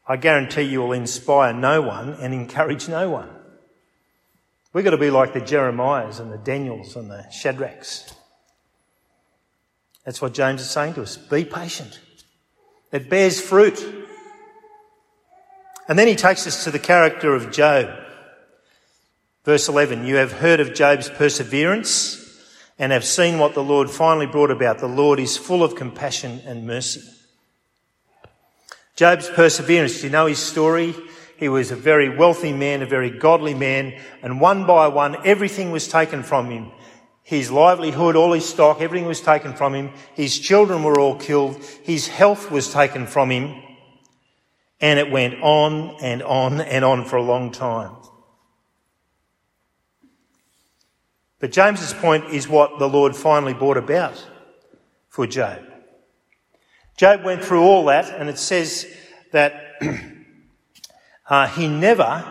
I 0.07 0.17
guarantee 0.17 0.63
you 0.63 0.81
will 0.81 0.93
inspire 0.93 1.53
no 1.53 1.83
one 1.83 2.13
and 2.15 2.33
encourage 2.33 2.89
no 2.89 3.11
one. 3.11 3.29
We've 4.73 4.83
got 4.83 4.91
to 4.91 4.97
be 4.97 5.11
like 5.11 5.33
the 5.33 5.41
Jeremiahs 5.41 6.19
and 6.19 6.31
the 6.31 6.37
Daniels 6.39 6.95
and 6.95 7.11
the 7.11 7.27
Shadrachs. 7.31 8.13
That's 10.07 10.21
what 10.21 10.33
James 10.33 10.61
is 10.61 10.69
saying 10.69 10.93
to 10.93 11.01
us. 11.01 11.17
Be 11.17 11.43
patient. 11.43 11.99
It 12.93 13.09
bears 13.09 13.41
fruit. 13.41 13.85
And 15.89 15.99
then 15.99 16.07
he 16.07 16.15
takes 16.15 16.47
us 16.47 16.63
to 16.63 16.71
the 16.71 16.79
character 16.79 17.35
of 17.35 17.51
Job. 17.51 17.89
Verse 19.43 19.67
11, 19.67 20.05
you 20.05 20.15
have 20.15 20.31
heard 20.31 20.61
of 20.61 20.73
Job's 20.73 21.09
perseverance 21.09 22.25
and 22.79 22.93
have 22.93 23.03
seen 23.03 23.37
what 23.37 23.53
the 23.53 23.63
Lord 23.63 23.89
finally 23.89 24.27
brought 24.27 24.49
about. 24.49 24.79
The 24.79 24.87
Lord 24.87 25.19
is 25.19 25.35
full 25.35 25.61
of 25.61 25.75
compassion 25.75 26.41
and 26.45 26.65
mercy. 26.65 27.01
Job's 28.95 29.29
perseverance, 29.29 29.99
do 29.99 30.07
you 30.07 30.09
know 30.09 30.27
his 30.27 30.39
story? 30.39 30.95
He 31.35 31.49
was 31.49 31.71
a 31.71 31.75
very 31.75 32.15
wealthy 32.15 32.53
man, 32.53 32.81
a 32.81 32.85
very 32.85 33.09
godly 33.09 33.55
man, 33.55 33.99
and 34.21 34.39
one 34.39 34.65
by 34.65 34.87
one 34.87 35.17
everything 35.27 35.71
was 35.71 35.89
taken 35.89 36.23
from 36.23 36.49
him 36.49 36.71
his 37.27 37.51
livelihood, 37.51 38.15
all 38.15 38.31
his 38.31 38.47
stock, 38.47 38.79
everything 38.79 39.05
was 39.05 39.19
taken 39.19 39.53
from 39.53 39.75
him. 39.75 39.91
His 40.13 40.39
children 40.39 40.81
were 40.83 40.97
all 40.97 41.17
killed. 41.17 41.61
His 41.83 42.07
health 42.07 42.49
was 42.49 42.71
taken 42.71 43.05
from 43.05 43.29
him. 43.29 43.61
And 44.79 44.97
it 44.97 45.11
went 45.11 45.33
on 45.41 45.97
and 46.01 46.23
on 46.23 46.61
and 46.61 46.85
on 46.85 47.03
for 47.03 47.17
a 47.17 47.21
long 47.21 47.51
time. 47.51 47.97
But 51.39 51.51
James's 51.51 51.93
point 51.93 52.33
is 52.33 52.47
what 52.47 52.79
the 52.79 52.87
Lord 52.87 53.13
finally 53.13 53.53
brought 53.53 53.75
about 53.75 54.25
for 55.09 55.27
Job. 55.27 55.59
Job 56.95 57.25
went 57.25 57.43
through 57.43 57.63
all 57.63 57.83
that, 57.87 58.05
and 58.05 58.29
it 58.29 58.39
says 58.39 58.87
that 59.33 59.73
uh, 61.29 61.47
he 61.47 61.67
never 61.67 62.23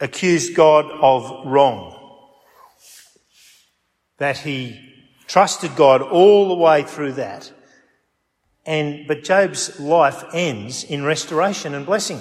accused 0.00 0.56
God 0.56 0.90
of 0.90 1.46
wrong 1.46 1.98
that 4.20 4.36
he 4.36 4.78
trusted 5.26 5.74
God 5.76 6.02
all 6.02 6.50
the 6.50 6.54
way 6.54 6.82
through 6.82 7.12
that. 7.12 7.50
And, 8.66 9.06
but 9.08 9.24
Job's 9.24 9.80
life 9.80 10.22
ends 10.34 10.84
in 10.84 11.04
restoration 11.04 11.74
and 11.74 11.86
blessing. 11.86 12.20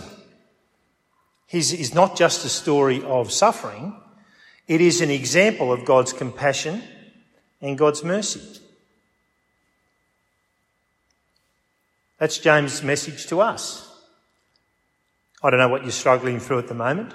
His 1.46 1.74
is 1.74 1.94
not 1.94 2.16
just 2.16 2.46
a 2.46 2.50
story 2.50 3.04
of 3.04 3.34
suffering. 3.34 4.00
It 4.66 4.80
is 4.80 5.02
an 5.02 5.10
example 5.10 5.74
of 5.74 5.84
God's 5.84 6.14
compassion 6.14 6.82
and 7.62 7.78
God's 7.78 8.02
mercy. 8.02 8.62
That's 12.18 12.38
James' 12.38 12.82
message 12.82 13.28
to 13.28 13.42
us. 13.42 13.86
I 15.44 15.50
don't 15.50 15.60
know 15.60 15.68
what 15.68 15.84
you're 15.84 15.92
struggling 15.92 16.40
through 16.40 16.60
at 16.60 16.70
the 16.70 16.74
moment, 16.74 17.14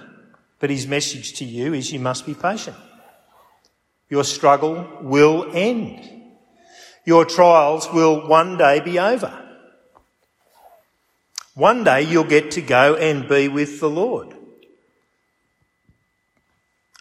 but 0.61 0.69
his 0.69 0.87
message 0.87 1.33
to 1.39 1.47
you 1.47 1.73
is 1.73 1.91
you 1.91 2.01
must 2.01 2.27
be 2.27 2.35
patient. 2.35 2.77
Your 4.15 4.23
struggle 4.23 4.87
will 5.01 5.51
end. 5.53 6.09
Your 7.05 7.25
trials 7.25 7.93
will 7.93 8.29
one 8.29 8.57
day 8.57 8.79
be 8.79 8.97
over. 8.97 9.37
One 11.55 11.83
day 11.83 12.03
you'll 12.03 12.23
get 12.23 12.53
to 12.53 12.61
go 12.61 12.95
and 12.95 13.29
be 13.29 13.49
with 13.49 13.81
the 13.81 13.91
Lord. 13.91 14.33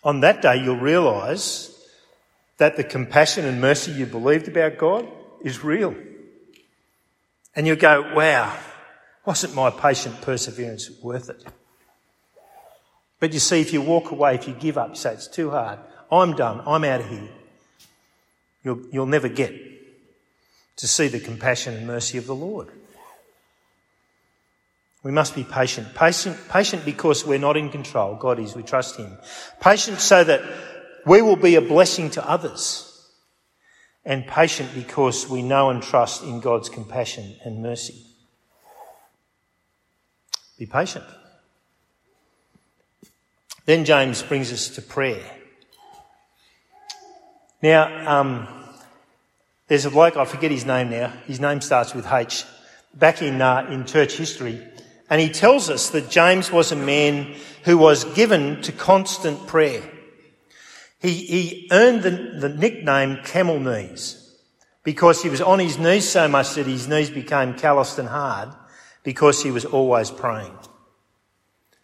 On 0.03 0.22
that 0.22 0.41
day 0.41 0.63
you'll 0.63 0.77
realise 0.77 1.88
that 2.58 2.77
the 2.77 2.84
compassion 2.84 3.46
and 3.46 3.62
mercy 3.62 3.91
you 3.91 4.08
believed 4.08 4.48
about 4.48 4.79
God 4.79 5.08
is 5.43 5.63
real. 5.63 5.93
And 7.55 7.67
you'll 7.67 7.75
go, 7.75 8.12
wow, 8.15 8.58
wasn't 9.24 9.53
my 9.53 9.70
patient 9.70 10.20
perseverance 10.24 10.89
worth 11.03 11.29
it? 11.29 11.46
But 13.20 13.34
you 13.34 13.39
see, 13.39 13.62
if 13.62 13.72
you 13.72 13.84
walk 13.84 14.10
away, 14.10 14.34
if 14.34 14.48
you 14.48 14.55
give 14.55 14.79
up, 14.79 14.89
you 14.89 14.96
say, 14.96 15.13
it's 15.13 15.27
too 15.27 15.51
hard. 15.51 15.77
I'm 16.13 16.36
done. 16.36 16.62
I'm 16.65 16.84
out 16.84 17.01
of 17.01 17.10
here. 17.10 17.29
You'll, 18.63 18.82
you'll 18.91 19.05
never 19.08 19.27
get 19.27 19.53
to 20.77 20.88
see 20.88 21.08
the 21.08 21.20
compassion 21.20 21.74
and 21.75 21.88
mercy 21.88 22.17
of 22.17 22.27
the 22.27 22.36
Lord. 22.36 22.70
We 25.01 25.12
must 25.12 25.36
be 25.36 25.43
patient. 25.43 25.93
Patient, 25.96 26.38
patient 26.50 26.86
because 26.86 27.25
we're 27.25 27.39
not 27.39 27.58
in 27.58 27.70
control. 27.70 28.15
God 28.15 28.39
is. 28.39 28.55
We 28.55 28.63
trust 28.63 28.96
Him. 28.96 29.17
Patient 29.60 30.00
so 30.00 30.24
that 30.24 30.41
we 31.05 31.22
will 31.22 31.36
be 31.36 31.55
a 31.55 31.62
blessing 31.62 32.10
to 32.12 32.29
others. 32.29 32.89
And 34.05 34.27
patient 34.27 34.70
because 34.75 35.27
we 35.27 35.41
know 35.41 35.70
and 35.72 35.82
trust 35.82 36.24
in 36.24 36.39
God's 36.39 36.70
compassion 36.70 37.36
and 37.43 37.62
mercy. 37.62 38.05
Be 40.60 40.65
patient. 40.65 41.05
Then 43.65 43.84
James 43.84 44.22
brings 44.22 44.51
us 44.53 44.70
to 44.75 44.82
prayer. 44.82 45.24
Now, 47.63 48.20
um, 48.20 48.48
There's 49.67 49.86
a 49.86 49.89
bloke, 49.89 50.17
I 50.17 50.25
forget 50.25 50.51
his 50.51 50.65
name 50.65 50.89
now, 50.89 51.08
his 51.25 51.39
name 51.39 51.62
starts 51.62 51.96
with 51.96 52.05
H, 52.12 52.43
back 52.93 53.22
in, 53.22 53.41
uh, 53.41 53.65
in 53.72 53.86
church 53.86 54.17
history, 54.17 54.62
and 55.10 55.22
he 55.22 55.29
tells 55.29 55.70
us 55.70 55.89
that 55.91 56.10
James 56.10 56.51
was 56.51 56.72
a 56.72 56.75
man 56.75 57.34
who 57.63 57.77
was 57.77 58.03
given 58.03 58.62
to 58.63 58.72
constant 58.72 59.48
prayer. 59.48 59.82
He, 61.00 61.13
he 61.13 61.70
earned 61.72 62.03
the, 62.03 62.12
the 62.39 62.50
nickname 62.50 63.20
camel 63.24 63.60
knees 63.60 64.38
because 64.84 65.24
he 65.24 65.29
was 65.29 65.41
on 65.41 65.60
his 65.60 65.79
knees 65.79 66.08
so 66.08 66.27
much 66.27 66.55
that 66.55 66.67
his 66.67 66.88
knees 66.88 67.10
became 67.10 67.53
calloused 67.53 67.98
and 67.98 68.10
hard 68.10 68.50
because 69.03 69.41
he 69.41 69.51
was 69.51 69.65
always 69.65 70.12
praying. 70.12 70.58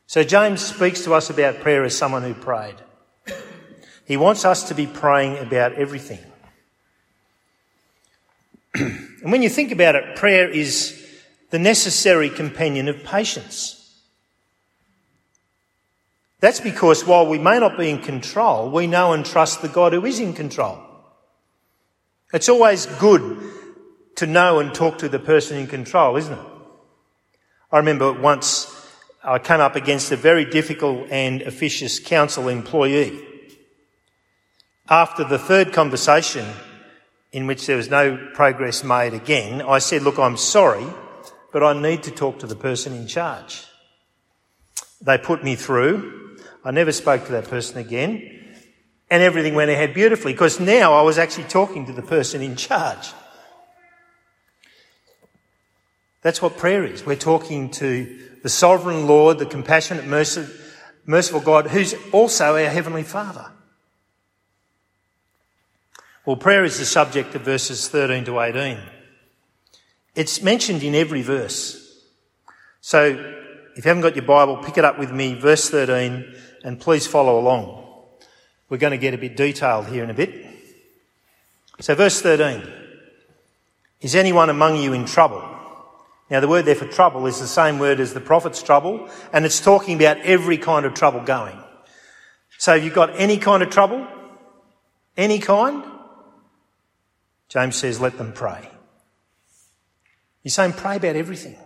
So 0.05 0.23
James 0.23 0.61
speaks 0.61 1.03
to 1.05 1.13
us 1.13 1.29
about 1.29 1.61
prayer 1.61 1.85
as 1.85 1.97
someone 1.97 2.23
who 2.23 2.33
prayed. 2.33 2.75
He 4.09 4.17
wants 4.17 4.43
us 4.43 4.63
to 4.69 4.73
be 4.73 4.87
praying 4.87 5.37
about 5.37 5.73
everything. 5.73 6.17
and 8.73 9.31
when 9.31 9.43
you 9.43 9.49
think 9.49 9.71
about 9.71 9.93
it, 9.93 10.15
prayer 10.15 10.49
is 10.49 10.99
the 11.51 11.59
necessary 11.59 12.31
companion 12.31 12.87
of 12.87 13.03
patience. 13.03 14.01
That's 16.39 16.59
because 16.59 17.05
while 17.05 17.27
we 17.27 17.37
may 17.37 17.59
not 17.59 17.77
be 17.77 17.91
in 17.91 17.99
control, 17.99 18.71
we 18.71 18.87
know 18.87 19.13
and 19.13 19.23
trust 19.23 19.61
the 19.61 19.67
God 19.67 19.93
who 19.93 20.03
is 20.03 20.19
in 20.19 20.33
control. 20.33 20.79
It's 22.33 22.49
always 22.49 22.87
good 22.87 23.37
to 24.15 24.25
know 24.25 24.57
and 24.57 24.73
talk 24.73 24.97
to 24.97 25.09
the 25.09 25.19
person 25.19 25.55
in 25.55 25.67
control, 25.67 26.15
isn't 26.15 26.33
it? 26.33 26.45
I 27.71 27.77
remember 27.77 28.11
once 28.11 28.75
I 29.23 29.37
came 29.37 29.59
up 29.59 29.75
against 29.75 30.11
a 30.11 30.15
very 30.15 30.45
difficult 30.45 31.11
and 31.11 31.43
officious 31.43 31.99
council 31.99 32.47
employee. 32.47 33.27
After 34.89 35.23
the 35.23 35.37
third 35.37 35.71
conversation, 35.71 36.47
in 37.31 37.45
which 37.45 37.67
there 37.67 37.77
was 37.77 37.91
no 37.91 38.17
progress 38.33 38.83
made 38.83 39.13
again, 39.13 39.61
I 39.61 39.77
said, 39.77 40.01
Look, 40.01 40.17
I'm 40.17 40.37
sorry, 40.37 40.85
but 41.53 41.61
I 41.61 41.79
need 41.79 42.03
to 42.03 42.11
talk 42.11 42.39
to 42.39 42.47
the 42.47 42.55
person 42.55 42.93
in 42.93 43.05
charge. 43.05 43.65
They 45.01 45.19
put 45.19 45.43
me 45.43 45.55
through. 45.55 46.37
I 46.65 46.71
never 46.71 46.91
spoke 46.91 47.25
to 47.27 47.31
that 47.33 47.45
person 47.45 47.77
again. 47.77 48.37
And 49.11 49.23
everything 49.23 49.55
went 49.55 49.71
ahead 49.71 49.93
beautifully 49.93 50.33
because 50.33 50.59
now 50.59 50.93
I 50.93 51.03
was 51.03 51.17
actually 51.17 51.45
talking 51.45 51.85
to 51.85 51.93
the 51.93 52.01
person 52.01 52.41
in 52.41 52.55
charge. 52.55 53.11
That's 56.21 56.41
what 56.41 56.57
prayer 56.57 56.83
is. 56.83 57.05
We're 57.05 57.15
talking 57.15 57.69
to 57.71 58.19
the 58.43 58.49
sovereign 58.49 59.07
Lord, 59.07 59.39
the 59.39 59.45
compassionate, 59.45 60.05
merciful 60.05 61.41
God, 61.41 61.67
who's 61.67 61.95
also 62.11 62.55
our 62.55 62.69
Heavenly 62.69 63.03
Father. 63.03 63.51
Well, 66.29 66.37
prayer 66.37 66.63
is 66.63 66.77
the 66.77 66.85
subject 66.85 67.33
of 67.33 67.41
verses 67.41 67.87
13 67.87 68.25
to 68.25 68.39
18. 68.39 68.77
It's 70.13 70.43
mentioned 70.43 70.83
in 70.83 70.93
every 70.93 71.23
verse. 71.23 72.05
So 72.81 73.03
if 73.75 73.83
you 73.83 73.89
haven't 73.89 74.03
got 74.03 74.15
your 74.15 74.25
Bible, 74.25 74.57
pick 74.57 74.77
it 74.77 74.85
up 74.85 74.99
with 74.99 75.11
me, 75.11 75.33
verse 75.33 75.71
13, 75.71 76.35
and 76.63 76.79
please 76.79 77.07
follow 77.07 77.39
along. 77.39 77.83
We're 78.69 78.77
going 78.77 78.91
to 78.91 78.99
get 78.99 79.15
a 79.15 79.17
bit 79.17 79.35
detailed 79.35 79.87
here 79.87 80.03
in 80.03 80.11
a 80.11 80.13
bit. 80.13 80.45
So, 81.79 81.95
verse 81.95 82.21
13 82.21 82.61
Is 84.01 84.13
anyone 84.13 84.51
among 84.51 84.77
you 84.77 84.93
in 84.93 85.05
trouble? 85.05 85.43
Now, 86.29 86.41
the 86.41 86.47
word 86.47 86.65
there 86.65 86.75
for 86.75 86.85
trouble 86.85 87.25
is 87.25 87.39
the 87.39 87.47
same 87.47 87.79
word 87.79 87.99
as 87.99 88.13
the 88.13 88.21
prophet's 88.21 88.61
trouble, 88.61 89.09
and 89.33 89.45
it's 89.45 89.59
talking 89.59 89.95
about 89.95 90.17
every 90.17 90.59
kind 90.59 90.85
of 90.85 90.93
trouble 90.93 91.21
going. 91.21 91.57
So, 92.59 92.75
have 92.75 92.83
you 92.83 92.91
got 92.91 93.19
any 93.19 93.37
kind 93.39 93.63
of 93.63 93.71
trouble? 93.71 94.05
Any 95.17 95.39
kind? 95.39 95.83
James 97.49 97.75
says, 97.75 97.99
let 97.99 98.17
them 98.17 98.31
pray. 98.31 98.69
He's 100.41 100.53
saying, 100.53 100.73
pray 100.73 100.97
about 100.97 101.15
everything. 101.15 101.57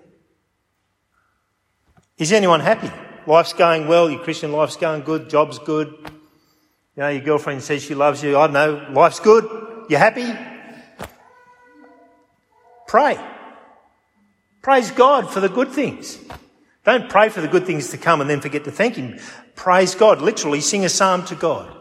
Is 2.18 2.32
anyone 2.32 2.62
happy? 2.62 2.92
Life's 3.28 3.54
going 3.54 3.88
well, 3.88 4.10
your 4.10 4.20
Christian 4.22 4.52
life's 4.52 4.76
going 4.76 5.04
good, 5.04 5.30
job's 5.30 5.60
good, 5.60 5.94
you 6.96 7.02
know, 7.02 7.10
your 7.10 7.24
girlfriend 7.24 7.64
says 7.64 7.82
she 7.82 7.96
loves 7.96 8.22
you. 8.24 8.38
I 8.38 8.48
don't 8.48 8.54
know. 8.54 8.88
Life's 8.92 9.20
good. 9.20 9.46
You 9.90 9.98
happy? 9.98 10.32
Pray. 12.88 13.20
Praise 14.62 14.92
God 14.92 15.32
for 15.32 15.40
the 15.40 15.50
good 15.50 15.70
things. 15.70 16.20
Don't 16.86 17.10
pray 17.10 17.30
for 17.30 17.42
the 17.42 17.48
good 17.48 17.66
things 17.66 17.90
to 17.90 17.98
come 17.98 18.22
and 18.22 18.30
then 18.30 18.42
forget 18.42 18.66
to 18.66 18.72
thank 18.72 18.96
Him. 18.96 19.18
Praise 19.56 19.96
God. 19.96 20.22
Literally 20.22 20.62
sing 20.62 20.86
a 20.86 20.90
psalm 20.90 21.26
to 21.26 21.36
God. 21.36 21.76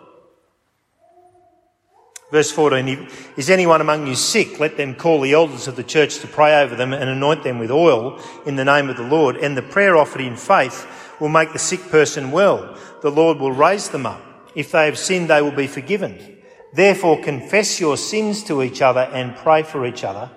Verse 2.32 2.50
14, 2.50 3.08
is 3.36 3.50
anyone 3.50 3.82
among 3.82 4.06
you 4.06 4.14
sick? 4.14 4.58
Let 4.58 4.78
them 4.78 4.94
call 4.94 5.20
the 5.20 5.34
elders 5.34 5.68
of 5.68 5.76
the 5.76 5.84
church 5.84 6.18
to 6.20 6.26
pray 6.26 6.62
over 6.62 6.74
them 6.74 6.94
and 6.94 7.10
anoint 7.10 7.44
them 7.44 7.58
with 7.58 7.70
oil 7.70 8.18
in 8.46 8.56
the 8.56 8.64
name 8.64 8.88
of 8.88 8.96
the 8.96 9.02
Lord. 9.02 9.36
And 9.36 9.54
the 9.54 9.60
prayer 9.60 9.98
offered 9.98 10.22
in 10.22 10.38
faith 10.38 10.86
will 11.20 11.28
make 11.28 11.52
the 11.52 11.58
sick 11.58 11.90
person 11.90 12.30
well. 12.30 12.74
The 13.02 13.10
Lord 13.10 13.36
will 13.36 13.52
raise 13.52 13.90
them 13.90 14.06
up. 14.06 14.22
If 14.54 14.72
they 14.72 14.86
have 14.86 14.96
sinned, 14.96 15.28
they 15.28 15.42
will 15.42 15.52
be 15.52 15.66
forgiven. 15.66 16.38
Therefore, 16.72 17.20
confess 17.20 17.78
your 17.78 17.98
sins 17.98 18.42
to 18.44 18.62
each 18.62 18.80
other 18.80 19.02
and 19.12 19.36
pray 19.36 19.62
for 19.62 19.84
each 19.84 20.02
other 20.02 20.30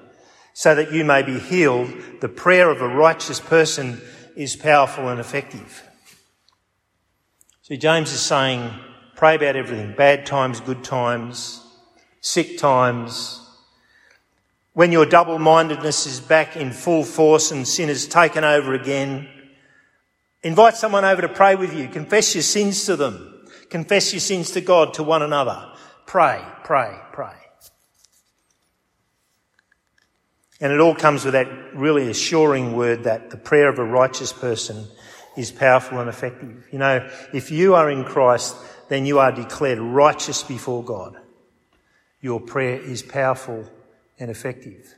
so 0.52 0.76
that 0.76 0.92
you 0.92 1.06
may 1.06 1.22
be 1.22 1.40
healed. 1.40 1.94
The 2.20 2.28
prayer 2.28 2.70
of 2.70 2.82
a 2.82 2.90
righteous 2.90 3.40
person 3.40 4.02
is 4.36 4.58
powerful 4.58 5.08
and 5.08 5.22
effective. 5.22 5.90
See, 7.62 7.78
James 7.78 8.12
is 8.12 8.20
saying, 8.20 8.70
pray 9.16 9.36
about 9.36 9.56
everything 9.56 9.96
bad 9.96 10.26
times, 10.26 10.60
good 10.60 10.84
times, 10.84 11.65
sick 12.26 12.58
times. 12.58 13.40
When 14.74 14.92
your 14.92 15.06
double 15.06 15.38
mindedness 15.38 16.08
is 16.08 16.20
back 16.20 16.58
in 16.58 16.72
full 16.72 17.04
force 17.04 17.52
and 17.52 17.68
sin 17.68 17.88
has 17.88 18.08
taken 18.08 18.44
over 18.44 18.74
again, 18.74 19.30
invite 20.42 20.76
someone 20.76 21.06
over 21.06 21.22
to 21.22 21.30
pray 21.30 21.56
with 21.56 21.76
you. 21.76 21.88
Confess 21.88 22.34
your 22.34 22.42
sins 22.42 22.84
to 22.88 22.96
them. 22.96 23.46
Confess 23.70 24.12
your 24.12 24.22
sins 24.22 24.50
to 24.52 24.62
God, 24.62 24.96
to 24.96 25.04
one 25.04 25.22
another. 25.22 25.72
Pray, 26.08 26.44
pray, 26.64 26.98
pray. 27.14 27.36
And 30.60 30.74
it 30.74 30.80
all 30.80 30.96
comes 30.96 31.26
with 31.26 31.34
that 31.34 31.76
really 31.76 32.10
assuring 32.10 32.76
word 32.76 33.04
that 33.04 33.30
the 33.30 33.38
prayer 33.38 33.70
of 33.70 33.78
a 33.78 33.86
righteous 33.86 34.34
person 34.34 34.88
is 35.38 35.52
powerful 35.52 36.00
and 36.00 36.10
effective. 36.10 36.66
You 36.72 36.80
know, 36.80 37.08
if 37.36 37.52
you 37.52 37.76
are 37.76 37.92
in 37.92 38.04
Christ, 38.04 38.56
then 38.90 39.06
you 39.06 39.20
are 39.20 39.32
declared 39.32 39.78
righteous 39.78 40.42
before 40.42 40.84
God. 40.84 41.18
Your 42.26 42.40
prayer 42.40 42.82
is 42.82 43.04
powerful 43.04 43.70
and 44.18 44.32
effective. 44.32 44.96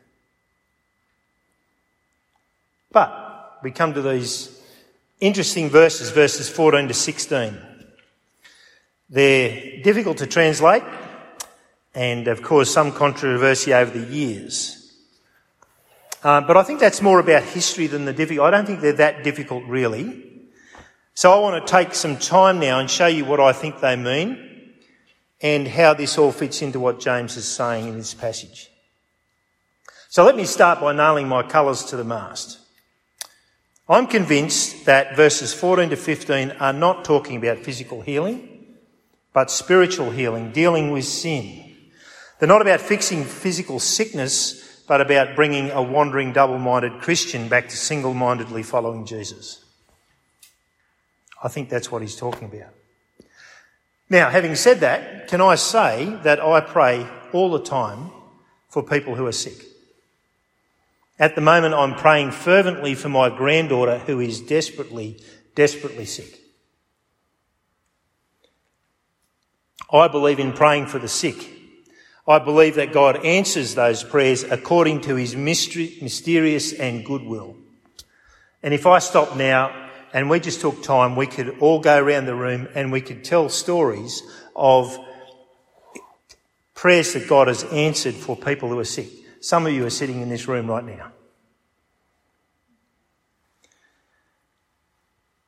But 2.89 3.59
we 3.61 3.71
come 3.71 3.93
to 3.95 4.01
these 4.01 4.57
interesting 5.19 5.67
verses, 5.69 6.09
verses 6.11 6.47
14 6.47 6.87
to 6.87 6.93
16. 6.93 7.57
They're 9.09 9.81
difficult 9.83 10.19
to 10.19 10.25
translate 10.27 10.83
and 11.93 12.25
have 12.27 12.41
caused 12.41 12.71
some 12.71 12.93
controversy 12.93 13.73
over 13.73 13.91
the 13.91 14.07
years. 14.07 14.93
Uh, 16.23 16.39
but 16.39 16.55
I 16.55 16.63
think 16.63 16.79
that's 16.79 17.01
more 17.01 17.19
about 17.19 17.43
history 17.43 17.87
than 17.87 18.05
the 18.05 18.13
difficult. 18.13 18.47
I 18.47 18.51
don't 18.51 18.65
think 18.65 18.79
they're 18.79 18.93
that 18.93 19.25
difficult 19.25 19.65
really. 19.65 20.23
So 21.13 21.33
I 21.33 21.39
want 21.39 21.67
to 21.67 21.69
take 21.69 21.93
some 21.93 22.15
time 22.15 22.61
now 22.61 22.79
and 22.79 22.89
show 22.89 23.07
you 23.07 23.25
what 23.25 23.41
I 23.41 23.51
think 23.51 23.81
they 23.81 23.97
mean 23.97 24.47
and 25.41 25.67
how 25.67 25.93
this 25.93 26.17
all 26.17 26.32
fits 26.32 26.62
into 26.62 26.80
what 26.80 27.00
James 27.00 27.38
is 27.38 27.45
saying 27.45 27.88
in 27.88 27.97
this 27.97 28.13
passage. 28.13 28.69
So 30.10 30.23
let 30.23 30.36
me 30.36 30.45
start 30.45 30.80
by 30.80 30.93
nailing 30.93 31.28
my 31.28 31.43
colours 31.43 31.84
to 31.86 31.97
the 31.97 32.04
mast. 32.04 32.60
I'm 33.89 34.08
convinced 34.08 34.86
that 34.86 35.15
verses 35.15 35.54
14 35.54 35.89
to 35.91 35.95
15 35.95 36.52
are 36.60 36.73
not 36.73 37.06
talking 37.06 37.38
about 37.38 37.60
physical 37.60 38.02
healing 38.02 38.58
but 39.38 39.52
spiritual 39.52 40.10
healing, 40.10 40.52
dealing 40.52 40.89
with 40.89 41.06
sin. 41.06 41.71
They're 42.39 42.47
not 42.47 42.63
about 42.63 42.82
fixing 42.82 43.23
physical 43.23 43.80
sickness, 43.80 44.82
but 44.88 45.00
about 45.00 45.36
bringing 45.36 45.69
a 45.69 45.80
wandering, 45.80 46.34
double 46.34 46.58
minded 46.58 47.02
Christian 47.04 47.47
back 47.47 47.69
to 47.69 47.78
single 47.78 48.15
mindedly 48.15 48.63
following 48.63 49.06
Jesus. 49.06 49.63
I 51.43 51.50
think 51.50 51.69
that's 51.69 51.91
what 51.91 52.02
he's 52.02 52.15
talking 52.15 52.47
about. 52.52 52.73
Now, 54.09 54.29
having 54.29 54.55
said 54.55 54.79
that, 54.79 55.27
can 55.27 55.41
I 55.41 55.55
say 55.55 56.05
that 56.23 56.39
I 56.39 56.61
pray 56.61 57.05
all 57.33 57.51
the 57.51 57.63
time 57.63 58.11
for 58.69 58.81
people 58.81 59.15
who 59.15 59.25
are 59.25 59.33
sick? 59.33 59.65
At 61.19 61.35
the 61.35 61.41
moment, 61.41 61.73
I'm 61.73 61.95
praying 61.95 62.31
fervently 62.31 62.95
for 62.95 63.09
my 63.09 63.29
granddaughter 63.29 63.97
who 63.99 64.19
is 64.19 64.39
desperately, 64.39 65.19
desperately 65.55 66.05
sick. 66.05 66.39
I 69.91 70.07
believe 70.07 70.39
in 70.39 70.53
praying 70.53 70.87
for 70.87 70.99
the 70.99 71.07
sick. 71.07 71.49
I 72.27 72.39
believe 72.39 72.75
that 72.75 72.93
God 72.93 73.25
answers 73.25 73.73
those 73.73 74.03
prayers 74.03 74.43
according 74.43 75.01
to 75.01 75.15
his 75.15 75.35
mystery, 75.35 75.97
mysterious 76.01 76.73
and 76.73 77.05
good 77.05 77.23
will. 77.23 77.55
And 78.61 78.73
if 78.73 78.85
I 78.85 78.99
stop 78.99 79.37
now 79.37 79.87
and 80.17 80.32
we 80.32 80.39
just 80.39 80.62
took 80.62 80.82
time, 80.82 81.15
we 81.15 81.27
could 81.27 81.60
all 81.60 81.80
go 81.80 81.95
around 81.95 82.25
the 82.25 82.34
room 82.34 82.67
and 82.73 82.91
we 82.91 83.01
could 83.01 83.23
tell 83.23 83.49
stories 83.49 84.23
of 84.56 84.97
prayers 86.73 87.13
that 87.13 87.27
God 87.27 87.47
has 87.47 87.63
answered 87.65 88.15
for 88.15 88.36
people 88.36 88.67
who 88.67 88.80
are 88.80 88.84
sick. 88.84 89.10
Some 89.41 89.67
of 89.67 89.73
you 89.73 89.86
are 89.86 89.91
sitting 89.91 90.21
in 90.21 90.30
this 90.30 90.47
room 90.47 90.71
right 90.71 90.84
now. 90.84 91.12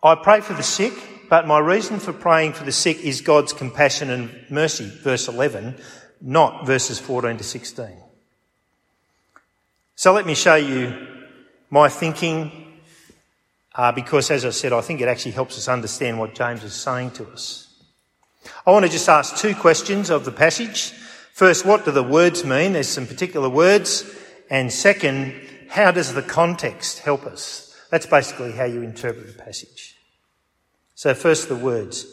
I 0.03 0.13
pray 0.13 0.39
for 0.41 0.53
the 0.53 0.61
sick, 0.61 0.93
but 1.31 1.47
my 1.47 1.57
reason 1.57 1.99
for 1.99 2.13
praying 2.13 2.53
for 2.53 2.63
the 2.63 2.71
sick 2.71 2.99
is 2.99 3.21
God's 3.21 3.53
compassion 3.53 4.11
and 4.11 4.29
mercy, 4.51 4.87
verse 5.01 5.27
11, 5.27 5.77
not 6.21 6.67
verses 6.67 6.99
14 6.99 7.37
to 7.37 7.43
16. 7.43 7.87
So 9.95 10.13
let 10.13 10.27
me 10.27 10.35
show 10.35 10.57
you 10.57 11.07
my 11.71 11.89
thinking, 11.89 12.68
uh, 13.75 13.91
because 13.91 14.31
as 14.31 14.45
I 14.45 14.49
said, 14.49 14.73
I 14.73 14.81
think 14.81 15.01
it 15.01 15.07
actually 15.07 15.31
helps 15.31 15.57
us 15.57 15.67
understand 15.67 16.19
what 16.19 16.35
James 16.35 16.63
is 16.63 16.73
saying 16.73 17.11
to 17.11 17.27
us. 17.27 17.67
I 18.65 18.71
want 18.71 18.85
to 18.85 18.91
just 18.91 19.09
ask 19.09 19.37
two 19.37 19.55
questions 19.55 20.09
of 20.09 20.25
the 20.25 20.31
passage. 20.31 20.91
First, 21.33 21.65
what 21.65 21.85
do 21.85 21.91
the 21.91 22.03
words 22.03 22.43
mean? 22.43 22.73
There's 22.73 22.87
some 22.87 23.07
particular 23.07 23.49
words. 23.49 24.03
And 24.49 24.71
second, 24.71 25.33
how 25.69 25.91
does 25.91 26.13
the 26.13 26.21
context 26.21 26.99
help 26.99 27.25
us? 27.25 27.75
That's 27.91 28.05
basically 28.05 28.51
how 28.51 28.65
you 28.65 28.81
interpret 28.81 29.27
the 29.27 29.43
passage. 29.43 29.95
So 30.95 31.13
first 31.13 31.47
the 31.47 31.55
words. 31.55 32.05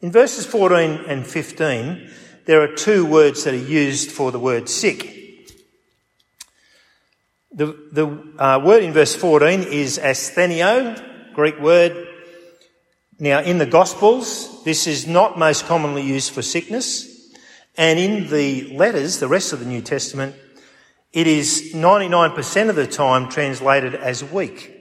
In 0.00 0.12
verses 0.12 0.46
14 0.46 1.04
and 1.06 1.26
15, 1.26 2.10
there 2.46 2.62
are 2.62 2.74
two 2.74 3.04
words 3.04 3.44
that 3.44 3.54
are 3.54 3.56
used 3.56 4.10
for 4.10 4.30
the 4.30 4.38
word 4.38 4.68
sick. 4.68 5.17
The, 7.50 7.66
the 7.92 8.06
uh, 8.38 8.60
word 8.62 8.82
in 8.82 8.92
verse 8.92 9.16
14 9.16 9.62
is 9.62 9.98
asthenio, 9.98 11.32
Greek 11.32 11.58
word. 11.58 12.06
Now 13.18 13.40
in 13.40 13.56
the 13.56 13.66
Gospels, 13.66 14.62
this 14.64 14.86
is 14.86 15.06
not 15.06 15.38
most 15.38 15.64
commonly 15.64 16.02
used 16.02 16.32
for 16.32 16.42
sickness. 16.42 17.32
And 17.76 17.98
in 17.98 18.28
the 18.28 18.76
letters, 18.76 19.18
the 19.18 19.28
rest 19.28 19.52
of 19.54 19.60
the 19.60 19.66
New 19.66 19.80
Testament, 19.80 20.36
it 21.12 21.26
is 21.26 21.72
99% 21.74 22.68
of 22.68 22.76
the 22.76 22.86
time 22.86 23.30
translated 23.30 23.94
as 23.94 24.22
weak. 24.22 24.74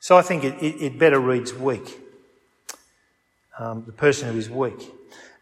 So 0.00 0.18
I 0.18 0.22
think 0.22 0.44
it, 0.44 0.62
it, 0.62 0.82
it 0.82 0.98
better 0.98 1.18
reads 1.18 1.54
weak. 1.54 1.98
Um, 3.58 3.84
the 3.86 3.92
person 3.92 4.30
who 4.30 4.38
is 4.38 4.50
weak. 4.50 4.90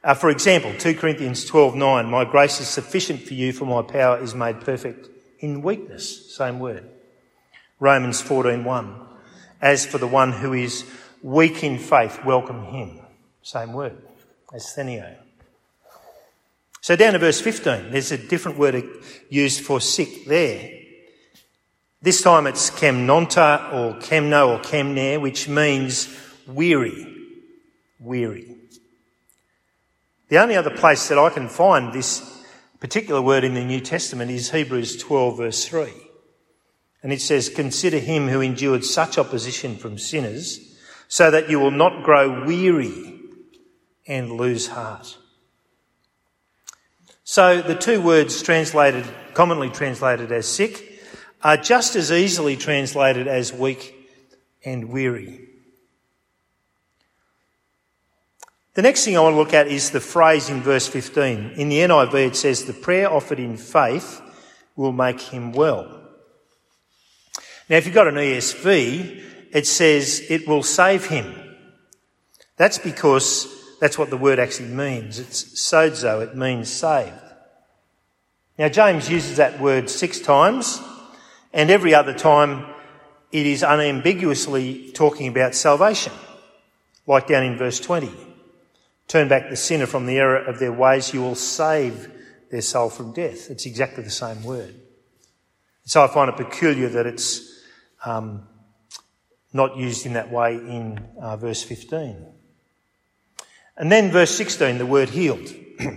Uh, 0.04 0.14
for 0.14 0.30
example, 0.30 0.72
2 0.78 0.94
Corinthians 0.94 1.50
12:9, 1.50 2.08
my 2.08 2.24
grace 2.24 2.60
is 2.60 2.68
sufficient 2.68 3.22
for 3.22 3.34
you 3.34 3.52
for 3.52 3.64
my 3.64 3.82
power 3.82 4.18
is 4.18 4.34
made 4.34 4.60
perfect 4.60 5.08
in 5.40 5.62
weakness. 5.62 6.34
Same 6.34 6.60
word. 6.60 6.88
Romans 7.78 8.22
14:1, 8.22 8.94
as 9.60 9.86
for 9.86 9.98
the 9.98 10.06
one 10.06 10.32
who 10.32 10.52
is 10.52 10.84
weak 11.22 11.64
in 11.64 11.78
faith, 11.78 12.24
welcome 12.24 12.64
him. 12.64 13.00
Same 13.42 13.72
word. 13.72 13.96
Asthenio. 14.52 15.16
So 16.82 16.96
down 16.96 17.12
to 17.12 17.18
verse 17.18 17.40
15, 17.40 17.90
there's 17.90 18.12
a 18.12 18.18
different 18.18 18.58
word 18.58 18.84
used 19.28 19.60
for 19.62 19.80
sick 19.80 20.24
there. 20.26 20.78
This 22.02 22.22
time 22.22 22.46
it's 22.46 22.70
kemnonta 22.70 23.72
or 23.72 23.94
kemno 24.00 24.48
or 24.48 24.62
kemner, 24.62 25.20
which 25.20 25.48
means 25.48 26.08
weary. 26.46 27.06
Weary. 27.98 28.56
The 30.28 30.38
only 30.38 30.56
other 30.56 30.70
place 30.70 31.08
that 31.08 31.18
I 31.18 31.28
can 31.28 31.48
find 31.48 31.92
this 31.92 32.39
particular 32.80 33.20
word 33.20 33.44
in 33.44 33.54
the 33.54 33.64
New 33.64 33.80
Testament 33.80 34.30
is 34.30 34.50
Hebrews 34.50 34.96
12 34.96 35.36
verse 35.36 35.64
3. 35.66 35.92
And 37.02 37.12
it 37.12 37.20
says, 37.20 37.48
consider 37.48 37.98
him 37.98 38.28
who 38.28 38.40
endured 38.40 38.84
such 38.84 39.16
opposition 39.16 39.76
from 39.76 39.98
sinners 39.98 40.76
so 41.08 41.30
that 41.30 41.48
you 41.48 41.58
will 41.58 41.70
not 41.70 42.02
grow 42.02 42.44
weary 42.44 43.20
and 44.06 44.32
lose 44.32 44.68
heart. 44.68 45.16
So 47.24 47.62
the 47.62 47.74
two 47.74 48.00
words 48.00 48.42
translated, 48.42 49.06
commonly 49.34 49.70
translated 49.70 50.32
as 50.32 50.48
sick, 50.48 51.00
are 51.42 51.56
just 51.56 51.96
as 51.96 52.10
easily 52.10 52.56
translated 52.56 53.28
as 53.28 53.52
weak 53.52 53.94
and 54.64 54.90
weary. 54.90 55.49
The 58.80 58.88
next 58.88 59.04
thing 59.04 59.14
I 59.14 59.20
want 59.20 59.34
to 59.34 59.38
look 59.38 59.52
at 59.52 59.68
is 59.68 59.90
the 59.90 60.00
phrase 60.00 60.48
in 60.48 60.62
verse 60.62 60.88
15. 60.88 61.50
In 61.56 61.68
the 61.68 61.80
NIV 61.80 62.28
it 62.28 62.34
says, 62.34 62.64
the 62.64 62.72
prayer 62.72 63.12
offered 63.12 63.38
in 63.38 63.58
faith 63.58 64.22
will 64.74 64.90
make 64.90 65.20
him 65.20 65.52
well. 65.52 66.00
Now 67.68 67.76
if 67.76 67.84
you've 67.84 67.94
got 67.94 68.08
an 68.08 68.14
ESV, 68.14 69.22
it 69.52 69.66
says 69.66 70.24
it 70.30 70.48
will 70.48 70.62
save 70.62 71.04
him. 71.04 71.30
That's 72.56 72.78
because 72.78 73.54
that's 73.82 73.98
what 73.98 74.08
the 74.08 74.16
word 74.16 74.38
actually 74.38 74.70
means. 74.70 75.18
It's 75.18 75.44
sozo, 75.60 76.22
it 76.22 76.34
means 76.34 76.70
saved. 76.70 77.12
Now 78.58 78.70
James 78.70 79.10
uses 79.10 79.36
that 79.36 79.60
word 79.60 79.90
six 79.90 80.20
times 80.20 80.80
and 81.52 81.70
every 81.70 81.92
other 81.92 82.14
time, 82.14 82.64
it 83.30 83.44
is 83.44 83.62
unambiguously 83.62 84.90
talking 84.92 85.28
about 85.28 85.54
salvation, 85.54 86.14
like 87.06 87.26
down 87.26 87.42
in 87.42 87.58
verse 87.58 87.78
20. 87.78 88.29
Turn 89.10 89.26
back 89.26 89.50
the 89.50 89.56
sinner 89.56 89.86
from 89.86 90.06
the 90.06 90.18
error 90.18 90.36
of 90.36 90.60
their 90.60 90.72
ways, 90.72 91.12
you 91.12 91.20
will 91.20 91.34
save 91.34 92.08
their 92.48 92.60
soul 92.60 92.88
from 92.88 93.12
death. 93.12 93.50
It's 93.50 93.66
exactly 93.66 94.04
the 94.04 94.10
same 94.10 94.44
word. 94.44 94.72
So 95.84 96.04
I 96.04 96.06
find 96.06 96.30
it 96.30 96.36
peculiar 96.36 96.88
that 96.90 97.06
it's 97.08 97.60
um, 98.04 98.46
not 99.52 99.76
used 99.76 100.06
in 100.06 100.12
that 100.12 100.30
way 100.30 100.54
in 100.54 101.00
uh, 101.20 101.36
verse 101.36 101.60
15. 101.64 102.24
And 103.76 103.90
then 103.90 104.12
verse 104.12 104.30
16, 104.30 104.78
the 104.78 104.86
word 104.86 105.08
healed. 105.08 105.52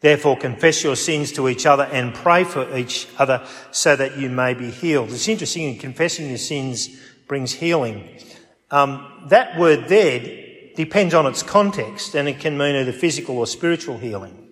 Therefore, 0.00 0.38
confess 0.38 0.82
your 0.82 0.96
sins 0.96 1.32
to 1.32 1.50
each 1.50 1.66
other 1.66 1.84
and 1.84 2.14
pray 2.14 2.44
for 2.44 2.74
each 2.78 3.08
other 3.18 3.46
so 3.72 3.94
that 3.94 4.16
you 4.16 4.30
may 4.30 4.54
be 4.54 4.70
healed. 4.70 5.10
It's 5.10 5.28
interesting 5.28 5.64
in 5.64 5.78
confessing 5.78 6.30
your 6.30 6.38
sins 6.38 6.98
brings 7.28 7.52
healing. 7.52 8.22
Um, 8.70 9.26
that 9.28 9.58
word 9.58 9.88
there 9.88 10.45
depends 10.76 11.14
on 11.14 11.26
its 11.26 11.42
context 11.42 12.14
and 12.14 12.28
it 12.28 12.38
can 12.38 12.56
mean 12.56 12.76
either 12.76 12.92
physical 12.92 13.38
or 13.38 13.46
spiritual 13.46 13.98
healing. 13.98 14.50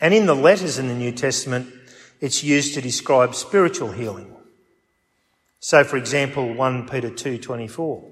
And 0.00 0.12
in 0.12 0.26
the 0.26 0.34
letters 0.34 0.78
in 0.78 0.88
the 0.88 0.94
New 0.94 1.12
Testament, 1.12 1.72
it's 2.20 2.44
used 2.44 2.74
to 2.74 2.80
describe 2.80 3.34
spiritual 3.34 3.92
healing. 3.92 4.34
So, 5.60 5.84
for 5.84 5.96
example, 5.96 6.52
1 6.52 6.88
Peter 6.88 7.08
2:24. 7.08 8.10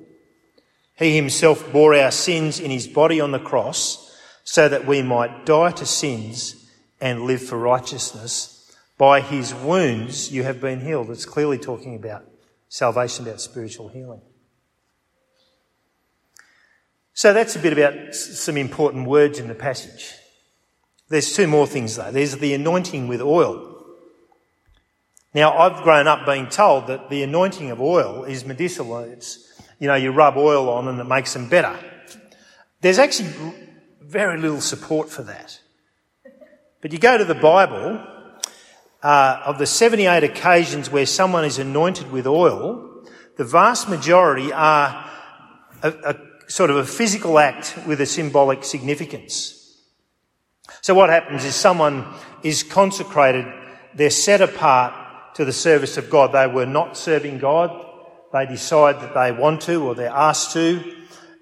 He 0.97 1.17
himself 1.17 1.73
bore 1.73 1.95
our 1.95 2.13
sins 2.13 2.61
in 2.61 2.71
his 2.71 2.87
body 2.87 3.21
on 3.21 3.33
the 3.33 3.39
cross 3.39 4.17
so 4.45 4.69
that 4.69 4.87
we 4.87 5.03
might 5.03 5.47
die 5.47 5.73
to 5.73 5.87
sins 5.87 6.67
and 7.01 7.23
live 7.23 7.43
for 7.43 7.59
righteousness. 7.59 8.71
By 8.99 9.21
his 9.21 9.55
wounds 9.55 10.31
you 10.31 10.45
have 10.45 10.61
been 10.61 10.81
healed. 10.81 11.11
It's 11.11 11.25
clearly 11.25 11.59
talking 11.59 11.97
about 11.97 12.25
salvation, 12.69 13.27
about 13.27 13.41
spiritual 13.41 13.89
healing. 13.89 14.21
So 17.15 17.33
that's 17.33 17.57
a 17.57 17.59
bit 17.59 17.73
about 17.73 18.15
some 18.15 18.57
important 18.57 19.07
words 19.07 19.39
in 19.39 19.49
the 19.49 19.55
passage. 19.55 20.15
There's 21.09 21.35
two 21.35 21.47
more 21.47 21.67
things 21.67 21.97
though. 21.97 22.11
There's 22.11 22.37
the 22.37 22.55
anointing 22.55 23.09
with 23.09 23.21
oil. 23.21 23.85
Now 25.35 25.57
I've 25.57 25.83
grown 25.83 26.07
up 26.07 26.27
being 26.27 26.49
told 26.49 26.87
that 26.87 27.11
the 27.11 27.23
anointing 27.23 27.71
of 27.71 27.81
oil 27.81 28.25
is 28.25 28.45
medicinal. 28.45 28.99
It's, 28.99 29.61
you 29.79 29.89
know, 29.89 29.97
you 29.97 30.13
rub 30.13 30.37
oil 30.37 30.69
on 30.69 30.89
and 30.89 30.99
it 30.99 31.05
makes 31.05 31.33
them 31.33 31.49
better. 31.49 31.77
There's 32.81 32.99
actually 32.99 33.33
very 34.01 34.39
little 34.39 34.61
support 34.61 35.11
for 35.11 35.23
that. 35.25 35.61
But 36.81 36.93
you 36.93 36.99
go 36.99 37.19
to 37.19 37.25
the 37.25 37.35
Bible, 37.35 38.05
uh, 39.03 39.43
of 39.45 39.59
the 39.59 39.67
78 39.67 40.25
occasions 40.25 40.91
where 40.91 41.07
someone 41.07 41.45
is 41.45 41.59
anointed 41.59 42.11
with 42.11 42.27
oil, 42.27 43.05
the 43.37 43.45
vast 43.45 43.89
majority 43.89 44.53
are 44.53 45.11
a, 45.83 45.89
a 45.91 46.30
sort 46.51 46.69
of 46.69 46.77
a 46.77 46.85
physical 46.85 47.39
act 47.39 47.79
with 47.87 48.01
a 48.01 48.07
symbolic 48.07 48.65
significance. 48.65 49.57
So 50.83 50.95
what 50.95 51.09
happens 51.09 51.45
is 51.45 51.55
someone 51.55 52.05
is 52.43 52.65
consecrated, 52.65 53.47
they're 53.95 54.11
set 54.11 54.41
apart 54.41 55.35
to 55.37 55.45
the 55.45 55.53
service 55.53 55.97
of 55.97 56.11
God. 56.11 56.33
They 56.33 56.49
were 56.49 56.67
not 56.67 56.97
serving 56.97 57.39
God. 57.39 57.87
They 58.33 58.47
decide 58.47 59.01
that 59.01 59.15
they 59.15 59.31
want 59.31 59.63
to 59.63 59.85
or 59.85 59.95
they're 59.95 60.09
asked 60.09 60.53
to. 60.55 60.97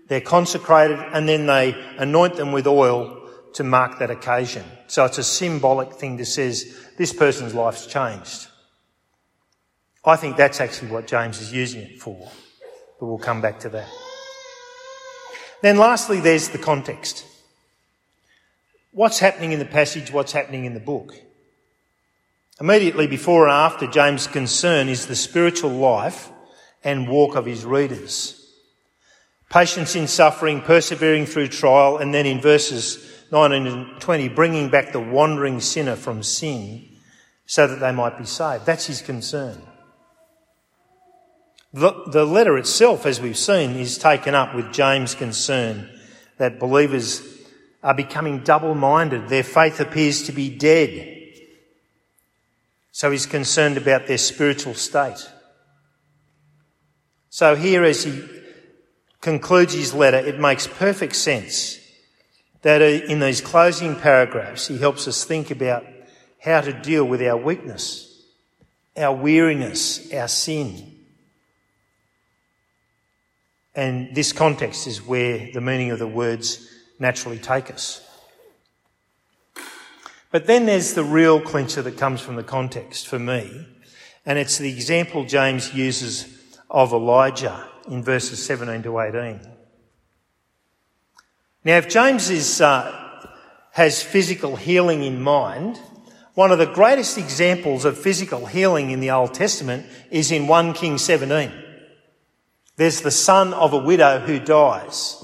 They're 0.08 0.20
consecrated 0.20 0.98
and 0.98 1.26
then 1.26 1.46
they 1.46 1.74
anoint 1.96 2.36
them 2.36 2.52
with 2.52 2.66
oil 2.66 3.28
to 3.54 3.64
mark 3.64 3.98
that 4.00 4.10
occasion. 4.10 4.64
So 4.88 5.06
it's 5.06 5.18
a 5.18 5.24
symbolic 5.24 5.94
thing 5.94 6.18
that 6.18 6.26
says 6.26 6.78
this 6.98 7.14
person's 7.14 7.54
life's 7.54 7.86
changed. 7.86 8.48
I 10.04 10.16
think 10.16 10.36
that's 10.36 10.60
actually 10.60 10.90
what 10.90 11.06
James 11.06 11.40
is 11.40 11.52
using 11.52 11.82
it 11.82 12.00
for, 12.00 12.30
but 13.00 13.06
we'll 13.06 13.18
come 13.18 13.40
back 13.40 13.58
to 13.60 13.68
that. 13.70 13.88
Then 15.62 15.76
lastly, 15.76 16.20
there's 16.20 16.48
the 16.48 16.58
context. 16.58 17.24
What's 18.92 19.18
happening 19.18 19.52
in 19.52 19.58
the 19.58 19.64
passage? 19.64 20.12
What's 20.12 20.32
happening 20.32 20.64
in 20.64 20.74
the 20.74 20.80
book? 20.80 21.14
Immediately 22.60 23.06
before 23.06 23.46
and 23.46 23.52
after, 23.52 23.86
James' 23.86 24.26
concern 24.26 24.88
is 24.88 25.06
the 25.06 25.16
spiritual 25.16 25.70
life 25.70 26.30
and 26.82 27.08
walk 27.08 27.36
of 27.36 27.46
his 27.46 27.64
readers 27.64 28.38
patience 29.50 29.96
in 29.96 30.06
suffering, 30.06 30.60
persevering 30.60 31.26
through 31.26 31.48
trial, 31.48 31.98
and 31.98 32.12
then 32.12 32.26
in 32.26 32.40
verses 32.40 33.24
19 33.30 33.66
and 33.66 34.00
20, 34.00 34.28
bringing 34.28 34.68
back 34.68 34.92
the 34.92 35.00
wandering 35.00 35.60
sinner 35.60 35.96
from 35.96 36.22
sin 36.22 36.86
so 37.46 37.66
that 37.66 37.80
they 37.80 37.92
might 37.92 38.18
be 38.18 38.24
saved. 38.24 38.66
That's 38.66 38.86
his 38.86 39.02
concern. 39.02 39.62
The, 41.72 41.92
the 42.06 42.24
letter 42.24 42.56
itself, 42.56 43.04
as 43.04 43.20
we've 43.20 43.36
seen, 43.36 43.76
is 43.76 43.98
taken 43.98 44.34
up 44.34 44.54
with 44.54 44.72
James' 44.72 45.14
concern 45.14 45.88
that 46.38 46.58
believers 46.58 47.22
are 47.82 47.94
becoming 47.94 48.40
double 48.40 48.74
minded. 48.74 49.28
Their 49.28 49.42
faith 49.42 49.80
appears 49.80 50.22
to 50.24 50.32
be 50.32 50.48
dead. 50.48 51.16
So 52.90 53.10
he's 53.10 53.26
concerned 53.26 53.76
about 53.76 54.06
their 54.06 54.18
spiritual 54.18 54.74
state. 54.74 55.30
So 57.30 57.54
here, 57.54 57.84
as 57.84 58.04
he 58.04 58.24
concludes 59.20 59.74
his 59.74 59.92
letter, 59.94 60.16
it 60.16 60.40
makes 60.40 60.66
perfect 60.66 61.14
sense 61.14 61.78
that 62.62 62.82
uh, 62.82 62.84
in 62.84 63.20
these 63.20 63.40
closing 63.40 63.94
paragraphs, 63.94 64.66
he 64.66 64.78
helps 64.78 65.06
us 65.06 65.24
think 65.24 65.50
about 65.50 65.84
how 66.40 66.60
to 66.60 66.72
deal 66.72 67.04
with 67.04 67.22
our 67.22 67.36
weakness, 67.36 68.24
our 68.96 69.14
weariness, 69.14 70.12
our 70.12 70.28
sin. 70.28 70.97
And 73.78 74.12
this 74.12 74.32
context 74.32 74.88
is 74.88 75.06
where 75.06 75.50
the 75.52 75.60
meaning 75.60 75.92
of 75.92 76.00
the 76.00 76.08
words 76.08 76.68
naturally 76.98 77.38
take 77.38 77.70
us. 77.70 78.04
But 80.32 80.48
then 80.48 80.66
there's 80.66 80.94
the 80.94 81.04
real 81.04 81.40
clincher 81.40 81.80
that 81.82 81.96
comes 81.96 82.20
from 82.20 82.34
the 82.34 82.42
context 82.42 83.06
for 83.06 83.20
me, 83.20 83.68
and 84.26 84.36
it's 84.36 84.58
the 84.58 84.68
example 84.68 85.24
James 85.24 85.72
uses 85.72 86.26
of 86.68 86.92
Elijah 86.92 87.68
in 87.88 88.02
verses 88.02 88.44
17 88.44 88.82
to 88.82 88.98
18. 88.98 89.40
Now, 91.62 91.76
if 91.76 91.88
James 91.88 92.30
is, 92.30 92.60
uh, 92.60 93.30
has 93.70 94.02
physical 94.02 94.56
healing 94.56 95.04
in 95.04 95.22
mind, 95.22 95.78
one 96.34 96.50
of 96.50 96.58
the 96.58 96.66
greatest 96.66 97.16
examples 97.16 97.84
of 97.84 97.96
physical 97.96 98.46
healing 98.46 98.90
in 98.90 98.98
the 98.98 99.12
Old 99.12 99.34
Testament 99.34 99.86
is 100.10 100.32
in 100.32 100.48
1 100.48 100.72
King 100.72 100.98
17. 100.98 101.66
There's 102.78 103.00
the 103.00 103.10
son 103.10 103.54
of 103.54 103.72
a 103.72 103.78
widow 103.78 104.20
who 104.20 104.38
dies. 104.38 105.20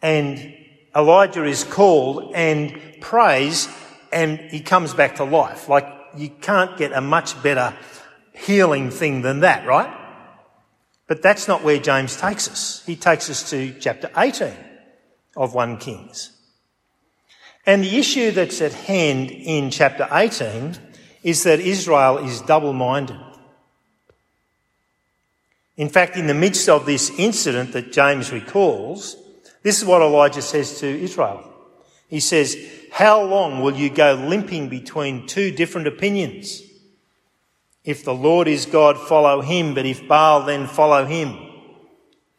And 0.00 0.54
Elijah 0.96 1.44
is 1.44 1.64
called 1.64 2.32
and 2.34 2.80
prays 3.02 3.68
and 4.10 4.38
he 4.38 4.60
comes 4.60 4.94
back 4.94 5.16
to 5.16 5.24
life. 5.24 5.68
Like 5.68 5.86
you 6.16 6.30
can't 6.30 6.78
get 6.78 6.92
a 6.92 7.02
much 7.02 7.40
better 7.42 7.76
healing 8.32 8.90
thing 8.90 9.20
than 9.20 9.40
that, 9.40 9.66
right? 9.66 9.94
But 11.08 11.20
that's 11.20 11.46
not 11.46 11.62
where 11.62 11.78
James 11.78 12.16
takes 12.16 12.48
us. 12.48 12.82
He 12.86 12.96
takes 12.96 13.28
us 13.28 13.50
to 13.50 13.78
chapter 13.78 14.10
18 14.16 14.54
of 15.36 15.52
1 15.52 15.76
Kings. 15.76 16.32
And 17.66 17.84
the 17.84 17.98
issue 17.98 18.30
that's 18.30 18.62
at 18.62 18.72
hand 18.72 19.30
in 19.30 19.70
chapter 19.70 20.08
18 20.10 20.74
is 21.22 21.42
that 21.42 21.60
Israel 21.60 22.16
is 22.16 22.40
double 22.40 22.72
minded. 22.72 23.20
In 25.78 25.88
fact, 25.88 26.16
in 26.16 26.26
the 26.26 26.34
midst 26.34 26.68
of 26.68 26.84
this 26.84 27.08
incident 27.18 27.72
that 27.72 27.92
James 27.92 28.32
recalls, 28.32 29.16
this 29.62 29.78
is 29.78 29.84
what 29.84 30.02
Elijah 30.02 30.42
says 30.42 30.80
to 30.80 30.86
Israel. 30.86 31.50
He 32.08 32.18
says, 32.18 32.56
How 32.90 33.22
long 33.22 33.62
will 33.62 33.76
you 33.76 33.88
go 33.88 34.14
limping 34.14 34.68
between 34.68 35.28
two 35.28 35.52
different 35.52 35.86
opinions? 35.86 36.62
If 37.84 38.04
the 38.04 38.12
Lord 38.12 38.48
is 38.48 38.66
God, 38.66 38.98
follow 38.98 39.40
him, 39.40 39.74
but 39.74 39.86
if 39.86 40.06
Baal, 40.08 40.42
then 40.42 40.66
follow 40.66 41.06
him. 41.06 41.38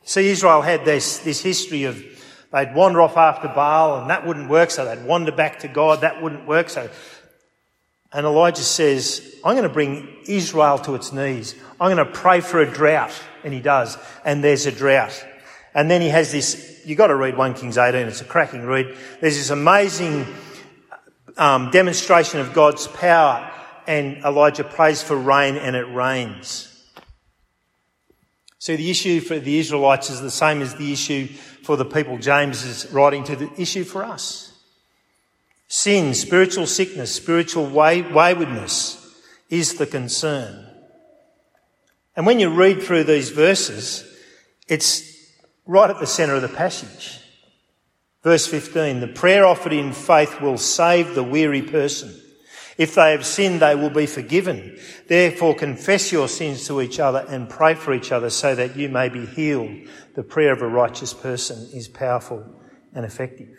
See, 0.04 0.28
Israel 0.28 0.62
had 0.62 0.84
this, 0.84 1.20
this 1.20 1.42
history 1.42 1.86
of 1.86 2.04
they'd 2.52 2.76
wander 2.76 3.02
off 3.02 3.16
after 3.16 3.48
Baal 3.48 4.02
and 4.02 4.10
that 4.10 4.28
wouldn't 4.28 4.50
work, 4.50 4.70
so 4.70 4.84
they'd 4.84 5.06
wander 5.06 5.32
back 5.32 5.60
to 5.60 5.70
God, 5.70 6.02
that 6.02 6.22
wouldn't 6.22 6.46
work, 6.46 6.70
so 6.70 6.90
and 8.12 8.26
Elijah 8.26 8.64
says, 8.64 9.36
I'm 9.44 9.56
going 9.56 9.68
to 9.68 9.74
bring 9.74 10.08
Israel 10.26 10.80
to 10.80 10.96
its 10.96 11.14
knees. 11.14 11.56
I'm 11.80 11.96
going 11.96 12.06
to 12.06 12.12
pray 12.12 12.42
for 12.42 12.60
a 12.60 12.70
drought. 12.70 13.14
And 13.44 13.54
he 13.54 13.60
does. 13.60 13.98
And 14.26 14.44
there's 14.44 14.66
a 14.66 14.72
drought. 14.72 15.26
And 15.76 15.90
then 15.90 16.02
he 16.02 16.10
has 16.10 16.32
this, 16.32 16.82
you've 16.86 16.98
got 16.98 17.08
to 17.08 17.16
read 17.16 17.38
1 17.38 17.54
Kings 17.54 17.78
18. 17.78 18.08
It's 18.08 18.22
a 18.22 18.26
cracking 18.26 18.66
read. 18.66 18.98
There's 19.22 19.38
this 19.38 19.52
amazing 19.52 20.26
um, 21.38 21.70
demonstration 21.70 22.40
of 22.40 22.54
God's 22.54 22.88
power. 22.88 23.50
And 23.86 24.18
Elijah 24.24 24.64
prays 24.64 25.04
for 25.04 25.16
rain 25.16 25.56
and 25.56 25.76
it 25.76 25.86
rains. 25.86 26.66
So 28.58 28.76
the 28.76 28.90
issue 28.90 29.22
for 29.22 29.40
the 29.40 29.58
Israelites 29.58 30.10
is 30.10 30.20
the 30.20 30.32
same 30.32 30.62
as 30.62 30.76
the 30.76 30.92
issue 30.92 31.28
for 31.64 31.78
the 31.78 31.86
people 31.86 32.18
James 32.18 32.66
is 32.66 32.92
writing 32.92 33.24
to, 33.26 33.36
the 33.36 33.50
issue 33.62 33.84
for 33.84 34.04
us. 34.04 34.49
Sin, 35.70 36.16
spiritual 36.16 36.66
sickness, 36.66 37.14
spiritual 37.14 37.68
way, 37.68 38.02
waywardness 38.02 38.98
is 39.50 39.76
the 39.76 39.86
concern. 39.86 40.66
And 42.16 42.26
when 42.26 42.40
you 42.40 42.50
read 42.50 42.82
through 42.82 43.04
these 43.04 43.30
verses, 43.30 44.04
it's 44.68 45.04
right 45.68 45.92
at 45.92 46.00
the 46.00 46.08
centre 46.08 46.34
of 46.34 46.42
the 46.42 46.50
passage. 46.50 47.22
Verse 48.24 48.48
15, 48.48 49.00
the 49.00 49.08
prayer 49.08 49.46
offered 49.46 49.72
in 49.72 49.94
faith 49.94 50.42
will 50.42 50.58
save 50.58 51.14
the 51.14 51.24
weary 51.24 51.62
person. 51.62 52.20
If 52.80 52.96
they 52.96 53.12
have 53.12 53.26
sinned, 53.26 53.60
they 53.60 53.76
will 53.76 53.92
be 53.92 54.08
forgiven. 54.08 54.80
Therefore, 55.08 55.54
confess 55.54 56.12
your 56.12 56.28
sins 56.28 56.66
to 56.66 56.82
each 56.82 57.00
other 57.00 57.26
and 57.30 57.48
pray 57.48 57.76
for 57.76 57.94
each 57.94 58.12
other 58.12 58.32
so 58.32 58.56
that 58.56 58.76
you 58.76 58.90
may 58.90 59.10
be 59.10 59.28
healed. 59.28 59.88
The 60.16 60.24
prayer 60.24 60.54
of 60.54 60.64
a 60.64 60.68
righteous 60.68 61.14
person 61.14 61.70
is 61.74 61.88
powerful 61.88 62.44
and 62.94 63.06
effective. 63.06 63.56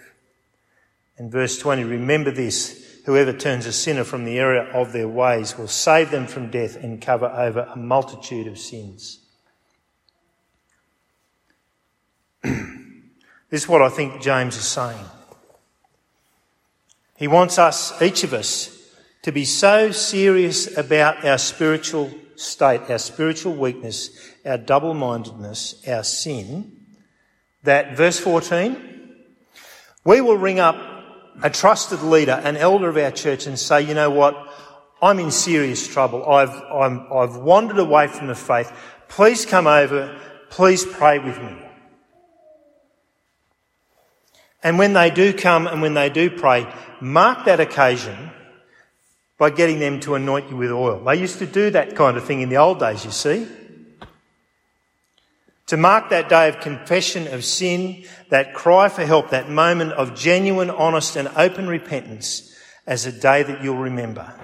In 1.21 1.29
verse 1.29 1.59
20, 1.59 1.85
remember 1.85 2.31
this 2.31 3.03
whoever 3.05 3.35
turns 3.35 3.67
a 3.67 3.75
sinner 3.75 4.05
from 4.05 4.25
the 4.25 4.39
error 4.39 4.63
of 4.73 4.93
their 4.93 5.07
ways 5.07 5.59
will 5.59 5.69
save 5.69 6.11
them 6.11 6.27
from 6.27 6.51
death 6.51 6.83
and 6.83 6.99
cover 6.99 7.27
over 7.27 7.69
a 7.71 7.77
multitude 7.77 8.47
of 8.47 8.59
sins. 8.59 9.19
this 12.43 12.65
is 13.51 13.69
what 13.69 13.83
I 13.83 13.91
think 13.91 14.23
James 14.23 14.57
is 14.57 14.65
saying. 14.65 15.05
He 17.19 17.29
wants 17.29 17.59
us, 17.59 18.01
each 18.01 18.25
of 18.25 18.33
us, 18.33 18.75
to 19.21 19.31
be 19.31 19.45
so 19.45 19.91
serious 19.91 20.75
about 20.75 21.23
our 21.23 21.37
spiritual 21.37 22.11
state, 22.37 22.89
our 22.89 22.99
spiritual 22.99 23.55
weakness, 23.55 24.09
our 24.47 24.57
double 24.57 24.95
mindedness, 24.95 25.87
our 25.87 26.03
sin, 26.03 26.79
that 27.63 27.95
verse 27.95 28.19
14, 28.19 28.87
we 30.03 30.23
will 30.23 30.39
ring 30.39 30.59
up 30.59 30.90
a 31.43 31.51
trusted 31.51 32.03
leader, 32.03 32.41
an 32.45 32.57
elder 32.57 32.89
of 32.89 32.97
our 32.97 33.11
church 33.11 33.47
and 33.47 33.59
say, 33.59 33.83
you 33.83 33.95
know 33.95 34.11
what? 34.11 34.37
I'm 35.03 35.19
in 35.19 35.31
serious 35.31 35.87
trouble. 35.87 36.29
I've, 36.29 36.51
i 36.51 37.23
have 37.23 37.37
wandered 37.37 37.79
away 37.79 38.07
from 38.09 38.27
the 38.27 38.35
faith. 38.35 38.71
Please 39.09 39.47
come 39.47 39.67
over. 39.67 40.19
Please 40.51 40.85
pray 40.85 41.19
with 41.19 41.39
me. 41.39 41.57
And 44.63 44.79
when 44.79 44.93
they 44.93 45.11
do 45.11 45.33
come 45.33 45.67
and 45.67 45.81
when 45.81 45.95
they 45.95 46.11
do 46.11 46.31
pray, 46.31 46.67
mark 47.01 47.47
that 47.47 47.61
occasion 47.61 48.31
by 49.39 49.49
getting 49.49 49.79
them 49.79 50.01
to 50.01 50.15
anoint 50.15 50.51
you 50.51 50.57
with 50.57 50.71
oil. 50.71 51.03
They 51.03 51.17
used 51.17 51.39
to 51.39 51.47
do 51.47 51.71
that 51.71 51.97
kind 51.97 52.19
of 52.19 52.25
thing 52.25 52.43
in 52.43 52.51
the 52.51 52.59
old 52.59 52.79
days, 52.79 53.05
you 53.07 53.11
see 53.11 53.47
to 55.71 55.77
mark 55.77 56.11
that 56.11 56.29
day 56.29 56.49
of 56.49 56.59
confession 56.59 57.29
of 57.29 57.45
sin, 57.45 58.05
that 58.31 58.55
cry 58.55 58.89
for 58.89 59.07
help, 59.07 59.31
that 59.31 59.49
moment 59.49 59.93
of 59.93 60.17
genuine, 60.17 60.69
honest 60.69 61.15
and 61.15 61.29
open 61.37 61.69
repentance 61.69 62.53
as 62.89 63.07
a 63.07 63.13
day 63.13 63.45
that 63.45 63.63
you'll 63.63 63.77
remember. 63.77 64.35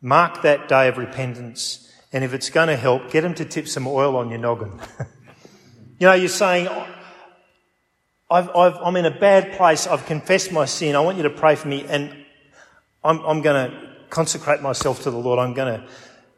Mark 0.00 0.40
that 0.40 0.66
day 0.66 0.88
of 0.88 0.96
repentance, 0.96 1.92
and 2.10 2.24
if 2.24 2.32
it's 2.32 2.48
going 2.48 2.68
to 2.68 2.76
help, 2.76 3.10
get 3.10 3.20
them 3.20 3.34
to 3.34 3.44
tip 3.44 3.68
some 3.68 3.86
oil 3.86 4.16
on 4.16 4.30
your 4.30 4.38
noggin. 4.38 4.80
you 5.98 6.06
know, 6.06 6.14
you're 6.14 6.28
saying, 6.28 6.68
i 8.30 8.80
am 8.86 8.96
in 8.96 9.04
a 9.04 9.10
bad 9.10 9.58
place, 9.58 9.86
I've 9.86 10.06
confessed 10.06 10.52
my 10.52 10.64
sin, 10.64 10.96
I 10.96 11.00
want 11.00 11.18
you 11.18 11.24
to 11.24 11.30
pray 11.30 11.54
for 11.54 11.68
me, 11.68 11.84
and 11.86 12.16
I'm, 13.04 13.20
I'm 13.26 13.42
going 13.42 13.70
to 13.70 13.88
consecrate 14.08 14.62
myself 14.62 15.02
to 15.02 15.10
the 15.10 15.18
Lord, 15.18 15.38
I'm 15.38 15.52
going 15.52 15.82
to, 15.82 15.88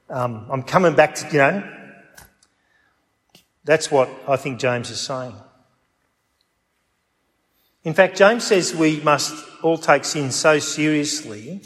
um, 0.08 0.48
I'm 0.50 0.64
coming 0.64 0.96
back 0.96 1.14
to, 1.14 1.26
you 1.28 1.38
know, 1.38 1.76
that's 3.64 3.90
what 3.90 4.08
I 4.26 4.36
think 4.36 4.58
James 4.58 4.90
is 4.90 5.00
saying. 5.00 5.34
In 7.84 7.94
fact, 7.94 8.16
James 8.16 8.44
says 8.44 8.74
we 8.74 9.00
must 9.00 9.34
all 9.62 9.78
take 9.78 10.04
sin 10.04 10.30
so 10.30 10.58
seriously 10.58 11.62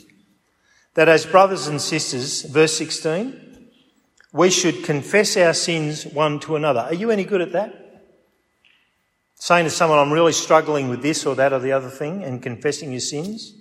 that 0.94 1.08
as 1.08 1.26
brothers 1.26 1.66
and 1.66 1.80
sisters, 1.80 2.42
verse 2.42 2.76
16, 2.76 3.40
we 4.32 4.50
should 4.50 4.84
confess 4.84 5.36
our 5.36 5.54
sins 5.54 6.06
one 6.06 6.40
to 6.40 6.56
another. 6.56 6.80
Are 6.80 6.94
you 6.94 7.10
any 7.10 7.24
good 7.24 7.40
at 7.40 7.52
that? 7.52 7.80
Saying 9.36 9.64
to 9.64 9.70
someone, 9.70 9.98
I'm 9.98 10.12
really 10.12 10.32
struggling 10.32 10.88
with 10.88 11.02
this 11.02 11.26
or 11.26 11.34
that 11.34 11.52
or 11.52 11.58
the 11.58 11.72
other 11.72 11.88
thing 11.88 12.24
and 12.24 12.42
confessing 12.42 12.92
your 12.92 13.00
sins? 13.00 13.54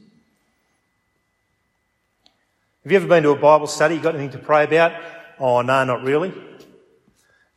Have 2.84 2.91
you 2.91 2.98
ever 2.98 3.08
been 3.08 3.24
to 3.24 3.32
a 3.32 3.36
Bible 3.36 3.67
study? 3.67 3.96
You 3.96 4.02
got 4.02 4.15
anything 4.15 4.39
to 4.39 4.46
pray 4.46 4.63
about? 4.63 4.93
Oh, 5.39 5.62
no, 5.62 5.84
not 5.84 6.04
really. 6.04 6.34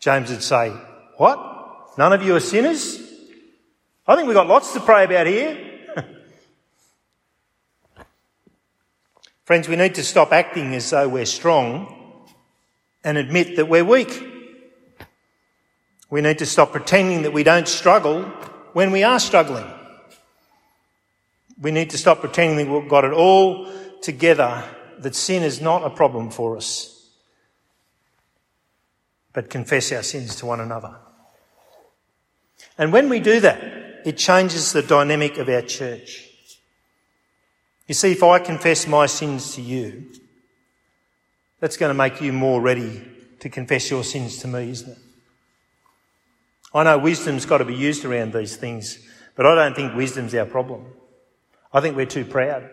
James 0.06 0.30
would 0.30 0.40
say, 0.40 0.70
What? 1.16 1.98
None 1.98 2.12
of 2.12 2.22
you 2.22 2.36
are 2.36 2.40
sinners? 2.40 2.96
I 4.06 4.14
think 4.14 4.28
we've 4.28 4.36
got 4.36 4.46
lots 4.46 4.72
to 4.74 4.78
pray 4.78 5.02
about 5.02 5.26
here. 5.26 5.58
Friends, 9.44 9.66
we 9.66 9.74
need 9.74 9.96
to 9.96 10.04
stop 10.04 10.30
acting 10.30 10.76
as 10.76 10.88
though 10.90 11.08
we're 11.08 11.26
strong 11.26 12.24
and 13.02 13.18
admit 13.18 13.56
that 13.56 13.68
we're 13.68 13.84
weak. 13.84 14.22
We 16.08 16.20
need 16.20 16.38
to 16.38 16.46
stop 16.46 16.70
pretending 16.70 17.22
that 17.22 17.32
we 17.32 17.42
don't 17.42 17.66
struggle 17.66 18.22
when 18.74 18.92
we 18.92 19.02
are 19.02 19.18
struggling. 19.18 19.68
We 21.60 21.72
need 21.72 21.90
to 21.90 21.98
stop 21.98 22.20
pretending 22.20 22.64
that 22.64 22.72
we've 22.72 22.88
got 22.88 23.04
it 23.04 23.12
all 23.12 23.72
together, 24.02 24.62
that 25.00 25.16
sin 25.16 25.42
is 25.42 25.60
not 25.60 25.82
a 25.82 25.90
problem 25.90 26.30
for 26.30 26.56
us 26.56 26.95
but 29.36 29.50
confess 29.50 29.92
our 29.92 30.02
sins 30.02 30.34
to 30.36 30.46
one 30.46 30.60
another. 30.60 30.96
And 32.78 32.90
when 32.90 33.10
we 33.10 33.20
do 33.20 33.38
that, 33.40 33.60
it 34.06 34.16
changes 34.16 34.72
the 34.72 34.80
dynamic 34.80 35.36
of 35.36 35.50
our 35.50 35.60
church. 35.60 36.26
You 37.86 37.92
see, 37.92 38.12
if 38.12 38.22
I 38.22 38.38
confess 38.38 38.86
my 38.86 39.04
sins 39.04 39.54
to 39.56 39.60
you, 39.60 40.06
that's 41.60 41.76
going 41.76 41.90
to 41.90 41.94
make 41.94 42.22
you 42.22 42.32
more 42.32 42.62
ready 42.62 43.06
to 43.40 43.50
confess 43.50 43.90
your 43.90 44.04
sins 44.04 44.38
to 44.38 44.48
me, 44.48 44.70
isn't 44.70 44.92
it? 44.92 44.98
I 46.72 46.84
know 46.84 46.96
wisdom's 46.96 47.44
got 47.44 47.58
to 47.58 47.66
be 47.66 47.74
used 47.74 48.06
around 48.06 48.32
these 48.32 48.56
things, 48.56 48.98
but 49.34 49.44
I 49.44 49.54
don't 49.54 49.76
think 49.76 49.94
wisdom's 49.94 50.34
our 50.34 50.46
problem. 50.46 50.86
I 51.74 51.82
think 51.82 51.94
we're 51.94 52.06
too 52.06 52.24
proud. 52.24 52.70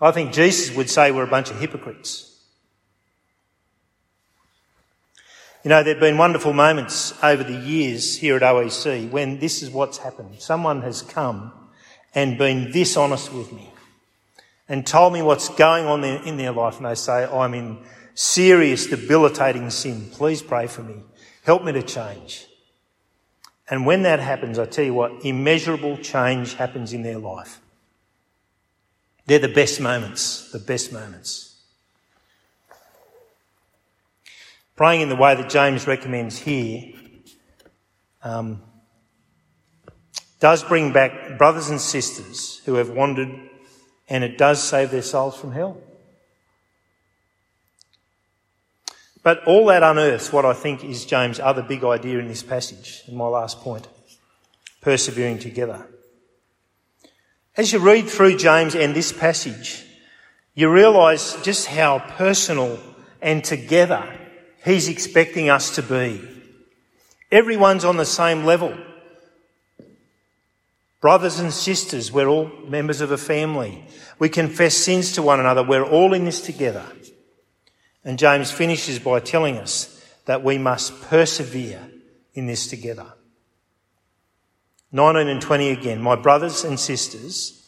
I 0.00 0.12
think 0.12 0.32
Jesus 0.32 0.72
would 0.76 0.88
say 0.88 1.10
we're 1.10 1.24
a 1.24 1.26
bunch 1.26 1.50
of 1.50 1.58
hypocrites. 1.58 2.33
You 5.64 5.70
know, 5.70 5.82
there 5.82 5.94
have 5.94 6.00
been 6.00 6.18
wonderful 6.18 6.52
moments 6.52 7.14
over 7.22 7.42
the 7.42 7.56
years 7.56 8.18
here 8.18 8.36
at 8.36 8.42
OEC 8.42 9.10
when 9.10 9.38
this 9.38 9.62
is 9.62 9.70
what's 9.70 9.96
happened. 9.96 10.38
Someone 10.38 10.82
has 10.82 11.00
come 11.00 11.52
and 12.14 12.36
been 12.36 12.70
this 12.70 12.98
honest 12.98 13.32
with 13.32 13.50
me 13.50 13.70
and 14.68 14.86
told 14.86 15.14
me 15.14 15.22
what's 15.22 15.48
going 15.48 15.86
on 15.86 16.04
in 16.04 16.36
their 16.36 16.52
life 16.52 16.76
and 16.76 16.84
they 16.84 16.94
say, 16.94 17.24
I'm 17.24 17.54
in 17.54 17.78
serious 18.12 18.86
debilitating 18.86 19.70
sin. 19.70 20.10
Please 20.12 20.42
pray 20.42 20.66
for 20.66 20.82
me. 20.82 20.96
Help 21.44 21.64
me 21.64 21.72
to 21.72 21.82
change. 21.82 22.46
And 23.70 23.86
when 23.86 24.02
that 24.02 24.20
happens, 24.20 24.58
I 24.58 24.66
tell 24.66 24.84
you 24.84 24.92
what, 24.92 25.24
immeasurable 25.24 25.96
change 25.96 26.52
happens 26.54 26.92
in 26.92 27.02
their 27.02 27.18
life. 27.18 27.60
They're 29.24 29.38
the 29.38 29.48
best 29.48 29.80
moments, 29.80 30.50
the 30.52 30.58
best 30.58 30.92
moments. 30.92 31.53
Praying 34.76 35.02
in 35.02 35.08
the 35.08 35.16
way 35.16 35.34
that 35.34 35.48
James 35.48 35.86
recommends 35.86 36.38
here 36.38 36.92
um, 38.22 38.62
does 40.40 40.64
bring 40.64 40.92
back 40.92 41.38
brothers 41.38 41.70
and 41.70 41.80
sisters 41.80 42.60
who 42.64 42.74
have 42.74 42.90
wandered, 42.90 43.30
and 44.08 44.24
it 44.24 44.36
does 44.36 44.62
save 44.62 44.90
their 44.90 45.02
souls 45.02 45.36
from 45.36 45.52
hell. 45.52 45.80
But 49.22 49.44
all 49.46 49.66
that 49.66 49.82
unearths 49.82 50.32
what 50.32 50.44
I 50.44 50.52
think 50.52 50.84
is 50.84 51.06
James' 51.06 51.40
other 51.40 51.62
big 51.62 51.84
idea 51.84 52.18
in 52.18 52.28
this 52.28 52.42
passage, 52.42 53.02
in 53.06 53.16
my 53.16 53.26
last 53.26 53.60
point 53.60 53.88
persevering 54.84 55.38
together. 55.38 55.86
As 57.56 57.72
you 57.72 57.78
read 57.78 58.06
through 58.06 58.36
James 58.36 58.74
and 58.74 58.94
this 58.94 59.12
passage, 59.12 59.82
you 60.54 60.70
realise 60.70 61.42
just 61.42 61.66
how 61.66 62.00
personal 62.00 62.78
and 63.22 63.42
together 63.42 64.06
He's 64.64 64.88
expecting 64.88 65.50
us 65.50 65.74
to 65.74 65.82
be. 65.82 66.26
Everyone's 67.30 67.84
on 67.84 67.96
the 67.96 68.06
same 68.06 68.44
level. 68.44 68.76
Brothers 71.00 71.38
and 71.38 71.52
sisters, 71.52 72.10
we're 72.10 72.28
all 72.28 72.50
members 72.66 73.02
of 73.02 73.10
a 73.10 73.18
family. 73.18 73.84
We 74.18 74.30
confess 74.30 74.74
sins 74.74 75.12
to 75.12 75.22
one 75.22 75.38
another. 75.38 75.62
We're 75.62 75.84
all 75.84 76.14
in 76.14 76.24
this 76.24 76.40
together. 76.40 76.84
And 78.04 78.18
James 78.18 78.50
finishes 78.50 78.98
by 78.98 79.20
telling 79.20 79.58
us 79.58 80.02
that 80.24 80.42
we 80.42 80.56
must 80.56 81.02
persevere 81.02 81.86
in 82.32 82.46
this 82.46 82.66
together. 82.66 83.12
19 84.92 85.28
and 85.28 85.42
20 85.42 85.70
again. 85.70 86.00
My 86.00 86.16
brothers 86.16 86.64
and 86.64 86.80
sisters, 86.80 87.63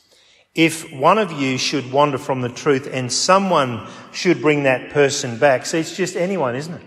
if 0.57 0.91
one 0.91 1.19
of 1.19 1.31
you 1.33 1.59
should 1.59 1.93
wander 1.93 2.17
from 2.17 2.41
the 2.41 2.49
truth 2.49 2.89
and 2.91 3.13
someone 3.13 3.87
should 4.11 4.41
bring 4.41 4.63
that 4.63 4.91
person 4.91 5.39
back, 5.39 5.67
see, 5.67 5.81
it's 5.81 5.95
just 5.95 6.17
anyone, 6.17 6.57
isn't 6.57 6.75
it? 6.75 6.83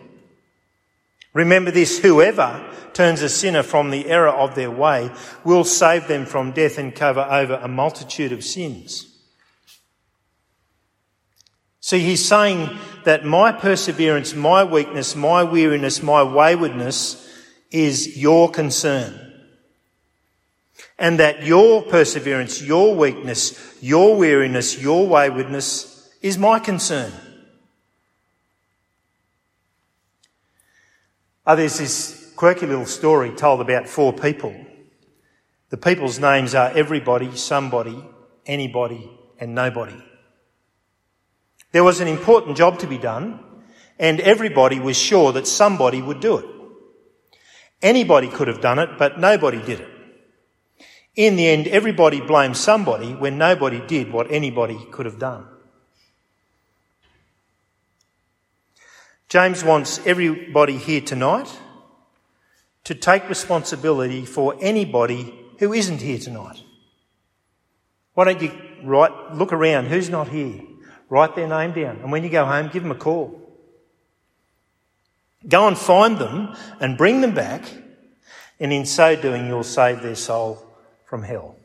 Remember 1.33 1.69
this, 1.69 1.99
whoever 1.99 2.65
turns 2.93 3.21
a 3.21 3.29
sinner 3.29 3.61
from 3.61 3.91
the 3.91 4.07
error 4.07 4.29
of 4.29 4.55
their 4.55 4.71
way 4.71 5.11
will 5.43 5.63
save 5.63 6.07
them 6.07 6.25
from 6.25 6.51
death 6.51 6.79
and 6.79 6.95
cover 6.95 7.21
over 7.21 7.53
a 7.61 7.67
multitude 7.67 8.31
of 8.31 8.43
sins. 8.43 9.05
See, 11.79 11.99
he's 11.99 12.27
saying 12.27 12.75
that 13.03 13.23
my 13.23 13.51
perseverance, 13.51 14.33
my 14.33 14.63
weakness, 14.63 15.15
my 15.15 15.43
weariness, 15.43 16.01
my 16.01 16.23
waywardness 16.23 17.27
is 17.69 18.17
your 18.17 18.49
concern 18.49 19.28
and 20.99 21.17
that 21.19 21.43
your 21.43 21.81
perseverance, 21.81 22.61
your 22.61 22.93
weakness, 22.93 23.77
your 23.81 24.17
weariness, 24.17 24.79
your 24.79 25.07
waywardness 25.07 26.09
is 26.21 26.37
my 26.37 26.59
concern. 26.59 27.11
Oh, 31.47 31.55
there's 31.55 31.79
this 31.79 32.33
quirky 32.35 32.67
little 32.67 32.85
story 32.85 33.31
told 33.31 33.61
about 33.61 33.87
four 33.87 34.11
people. 34.11 34.53
The 35.69 35.77
people's 35.77 36.19
names 36.19 36.53
are 36.53 36.69
everybody, 36.71 37.35
somebody, 37.37 38.03
anybody, 38.45 39.09
and 39.39 39.55
nobody. 39.55 40.03
There 41.71 41.83
was 41.83 42.01
an 42.01 42.09
important 42.09 42.57
job 42.57 42.79
to 42.79 42.87
be 42.87 42.97
done, 42.97 43.39
and 43.97 44.19
everybody 44.19 44.79
was 44.79 44.97
sure 44.97 45.31
that 45.31 45.47
somebody 45.47 46.01
would 46.01 46.19
do 46.19 46.37
it. 46.37 46.45
Anybody 47.81 48.27
could 48.27 48.49
have 48.49 48.59
done 48.59 48.79
it, 48.79 48.97
but 48.97 49.17
nobody 49.17 49.61
did 49.61 49.79
it. 49.79 49.98
In 51.15 51.35
the 51.35 51.47
end, 51.47 51.67
everybody 51.67 52.21
blamed 52.21 52.57
somebody 52.57 53.13
when 53.13 53.37
nobody 53.37 53.85
did 53.85 54.11
what 54.11 54.31
anybody 54.31 54.77
could 54.91 55.05
have 55.05 55.19
done. 55.19 55.45
James 59.27 59.63
wants 59.63 59.99
everybody 60.05 60.77
here 60.77 61.01
tonight 61.01 61.49
to 62.83 62.95
take 62.95 63.29
responsibility 63.29 64.25
for 64.25 64.55
anybody 64.59 65.33
who 65.59 65.73
isn't 65.73 66.01
here 66.01 66.17
tonight. 66.17 66.63
Why 68.13 68.25
don't 68.25 68.41
you 68.41 68.51
write, 68.83 69.33
look 69.33 69.53
around, 69.53 69.87
who's 69.87 70.09
not 70.09 70.29
here? 70.29 70.61
Write 71.09 71.35
their 71.35 71.47
name 71.47 71.73
down. 71.73 71.97
And 71.97 72.11
when 72.11 72.23
you 72.23 72.29
go 72.29 72.45
home, 72.45 72.69
give 72.69 72.83
them 72.83 72.91
a 72.91 72.95
call. 72.95 73.35
Go 75.47 75.67
and 75.67 75.77
find 75.77 76.17
them 76.17 76.55
and 76.79 76.97
bring 76.97 77.21
them 77.21 77.33
back. 77.33 77.63
And 78.59 78.73
in 78.73 78.85
so 78.85 79.15
doing, 79.15 79.47
you'll 79.47 79.63
save 79.63 80.01
their 80.01 80.15
soul 80.15 80.68
from 81.09 81.23
hell. 81.23 81.55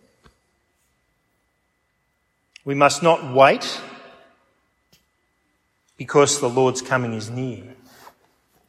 We 2.64 2.74
must 2.74 3.02
not 3.02 3.34
wait 3.34 3.78
because 5.98 6.40
the 6.40 6.48
Lord's 6.48 6.80
coming 6.80 7.12
is 7.12 7.28
near. 7.28 7.62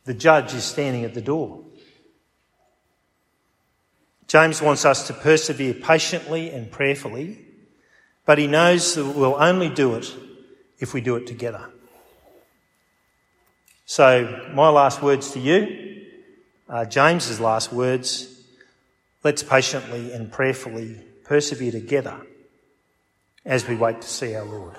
The 0.03 0.13
judge 0.13 0.53
is 0.53 0.65
standing 0.65 1.05
at 1.05 1.13
the 1.13 1.21
door. 1.21 1.63
James 4.27 4.61
wants 4.61 4.83
us 4.83 5.07
to 5.07 5.13
persevere 5.13 5.75
patiently 5.75 6.49
and 6.49 6.69
prayerfully, 6.69 7.39
but 8.25 8.37
he 8.37 8.45
knows 8.45 8.95
that 8.95 9.05
we'll 9.05 9.41
only 9.41 9.69
do 9.69 9.95
it 9.95 10.13
if 10.79 10.93
we 10.93 10.99
do 10.99 11.15
it 11.15 11.25
together. 11.25 11.69
So, 13.85 14.49
my 14.53 14.67
last 14.67 15.01
words 15.01 15.31
to 15.31 15.39
you 15.39 16.05
are 16.67 16.85
James's 16.85 17.39
last 17.39 17.71
words 17.71 18.34
Let's 19.25 19.41
patiently 19.41 20.13
and 20.13 20.31
prayerfully 20.31 21.01
persevere 21.23 21.71
together 21.71 22.21
as 23.43 23.67
we 23.67 23.75
wait 23.75 24.01
to 24.01 24.07
see 24.07 24.35
our 24.35 24.45
Lord. 24.45 24.75